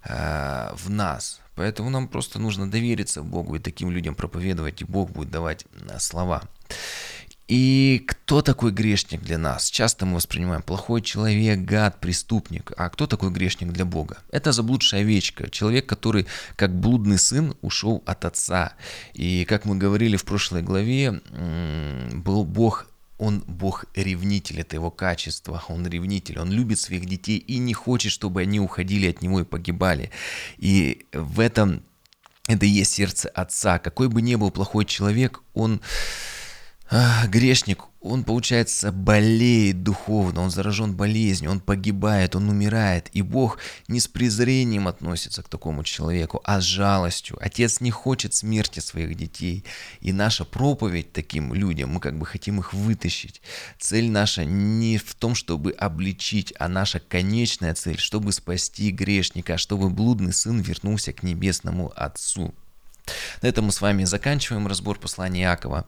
э, 0.04 0.72
в 0.76 0.90
нас. 0.90 1.42
Поэтому 1.56 1.90
нам 1.90 2.08
просто 2.08 2.40
нужно 2.40 2.70
довериться 2.70 3.22
Богу 3.22 3.56
и 3.56 3.60
таким 3.60 3.92
людям 3.92 4.16
проповедовать, 4.16 4.82
и 4.82 4.86
Бог 4.86 5.12
будет 5.12 5.30
давать 5.30 5.66
э, 5.74 6.00
слова. 6.00 6.44
И 7.52 8.02
кто 8.08 8.42
такой 8.42 8.72
грешник 8.72 9.22
для 9.24 9.38
нас? 9.38 9.70
Часто 9.70 10.06
мы 10.06 10.16
воспринимаем 10.16 10.62
плохой 10.62 11.02
человек, 11.02 11.60
гад, 11.60 12.00
преступник. 12.00 12.72
А 12.78 12.90
кто 12.90 13.08
такой 13.08 13.30
грешник 13.30 13.74
для 13.74 13.84
Бога? 13.84 14.20
Это 14.32 14.54
заблудшая 14.54 15.02
овечка, 15.02 15.50
человек, 15.50 15.86
который 15.86 16.28
как 16.56 16.74
блудный 16.74 17.18
сын 17.18 17.54
ушел 17.62 18.04
от 18.06 18.24
отца. 18.24 18.72
И 19.14 19.44
как 19.44 19.66
мы 19.66 19.76
говорили 19.76 20.16
в 20.16 20.24
прошлой 20.24 20.62
главе, 20.62 21.22
был 22.14 22.46
Бог 22.46 22.88
он 23.18 23.44
Бог-ревнитель, 23.46 24.62
это 24.62 24.78
его 24.78 24.90
качество, 24.90 25.62
он 25.68 25.86
ревнитель, 25.86 26.40
он 26.40 26.52
любит 26.52 26.80
своих 26.80 27.06
детей 27.06 27.38
и 27.38 27.58
не 27.58 27.74
хочет, 27.74 28.14
чтобы 28.14 28.42
они 28.42 28.62
уходили 28.62 29.10
от 29.10 29.22
него 29.22 29.42
и 29.42 29.44
погибали. 29.44 30.10
И 30.58 31.06
в 31.12 31.42
этом 31.42 31.84
это 32.48 32.66
и 32.66 32.70
есть 32.70 32.94
сердце 32.94 33.28
отца. 33.28 33.78
Какой 33.78 34.08
бы 34.08 34.22
ни 34.22 34.36
был 34.36 34.52
плохой 34.52 34.86
человек, 34.86 35.42
он 35.54 35.82
грешник, 37.28 37.86
он, 38.02 38.24
получается, 38.24 38.92
болеет 38.92 39.84
духовно, 39.84 40.42
он 40.42 40.50
заражен 40.50 40.96
болезнью, 40.96 41.52
он 41.52 41.60
погибает, 41.60 42.36
он 42.36 42.50
умирает. 42.50 43.10
И 43.14 43.22
Бог 43.22 43.60
не 43.88 44.00
с 44.00 44.08
презрением 44.08 44.88
относится 44.88 45.44
к 45.44 45.48
такому 45.48 45.84
человеку, 45.84 46.42
а 46.44 46.60
с 46.60 46.64
жалостью. 46.64 47.38
Отец 47.40 47.80
не 47.80 47.92
хочет 47.92 48.34
смерти 48.34 48.80
своих 48.80 49.16
детей. 49.16 49.64
И 50.02 50.12
наша 50.12 50.44
проповедь 50.44 51.14
таким 51.14 51.54
людям, 51.54 51.92
мы 51.92 52.00
как 52.00 52.18
бы 52.18 52.26
хотим 52.26 52.60
их 52.60 52.74
вытащить. 52.74 53.42
Цель 53.80 54.10
наша 54.10 54.44
не 54.44 54.98
в 54.98 55.14
том, 55.16 55.36
чтобы 55.36 55.72
обличить, 55.72 56.54
а 56.60 56.68
наша 56.68 57.00
конечная 57.00 57.76
цель, 57.76 58.00
чтобы 58.00 58.34
спасти 58.34 58.92
грешника, 58.92 59.58
чтобы 59.58 59.90
блудный 59.90 60.34
сын 60.34 60.60
вернулся 60.60 61.14
к 61.14 61.24
небесному 61.24 61.94
Отцу. 61.96 62.54
На 63.42 63.48
этом 63.48 63.66
мы 63.66 63.72
с 63.72 63.82
вами 63.82 64.04
заканчиваем 64.04 64.68
разбор 64.68 65.00
послания 65.00 65.44
Иакова. 65.44 65.86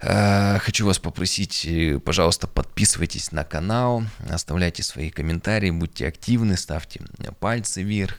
Э, 0.00 0.58
хочу 0.60 0.86
вас 0.86 1.00
попросить, 1.00 1.64
э, 1.66 1.98
пожалуйста, 1.98 2.46
подписывайтесь 2.46 3.32
на 3.32 3.42
канал, 3.42 4.04
оставляйте 4.30 4.84
свои 4.84 5.10
комментарии, 5.10 5.70
будьте 5.70 6.06
активны, 6.06 6.56
ставьте 6.56 7.00
пальцы 7.40 7.82
вверх. 7.82 8.18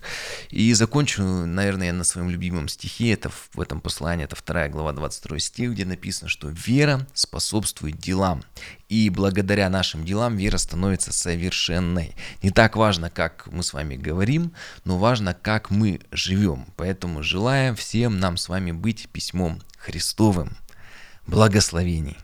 И 0.49 0.73
закончу, 0.73 1.23
наверное, 1.23 1.93
на 1.93 2.03
своем 2.03 2.29
любимом 2.29 2.67
стихе, 2.67 3.13
это 3.13 3.29
в 3.29 3.61
этом 3.61 3.79
послании, 3.79 4.25
это 4.25 4.35
2 4.45 4.67
глава 4.67 4.91
22 4.91 5.39
стих, 5.39 5.71
где 5.71 5.85
написано, 5.85 6.27
что 6.27 6.49
вера 6.49 7.07
способствует 7.13 7.97
делам. 7.97 8.43
И 8.89 9.09
благодаря 9.09 9.69
нашим 9.69 10.03
делам 10.03 10.35
вера 10.35 10.57
становится 10.57 11.13
совершенной. 11.13 12.13
Не 12.43 12.49
так 12.51 12.75
важно, 12.75 13.09
как 13.09 13.47
мы 13.51 13.63
с 13.63 13.71
вами 13.71 13.95
говорим, 13.95 14.51
но 14.83 14.97
важно, 14.97 15.33
как 15.33 15.69
мы 15.69 16.01
живем. 16.11 16.65
Поэтому 16.75 17.23
желаем 17.23 17.77
всем 17.77 18.19
нам 18.19 18.35
с 18.35 18.49
вами 18.49 18.73
быть 18.73 19.07
письмом 19.09 19.61
Христовым 19.77 20.57
благословений. 21.29 22.17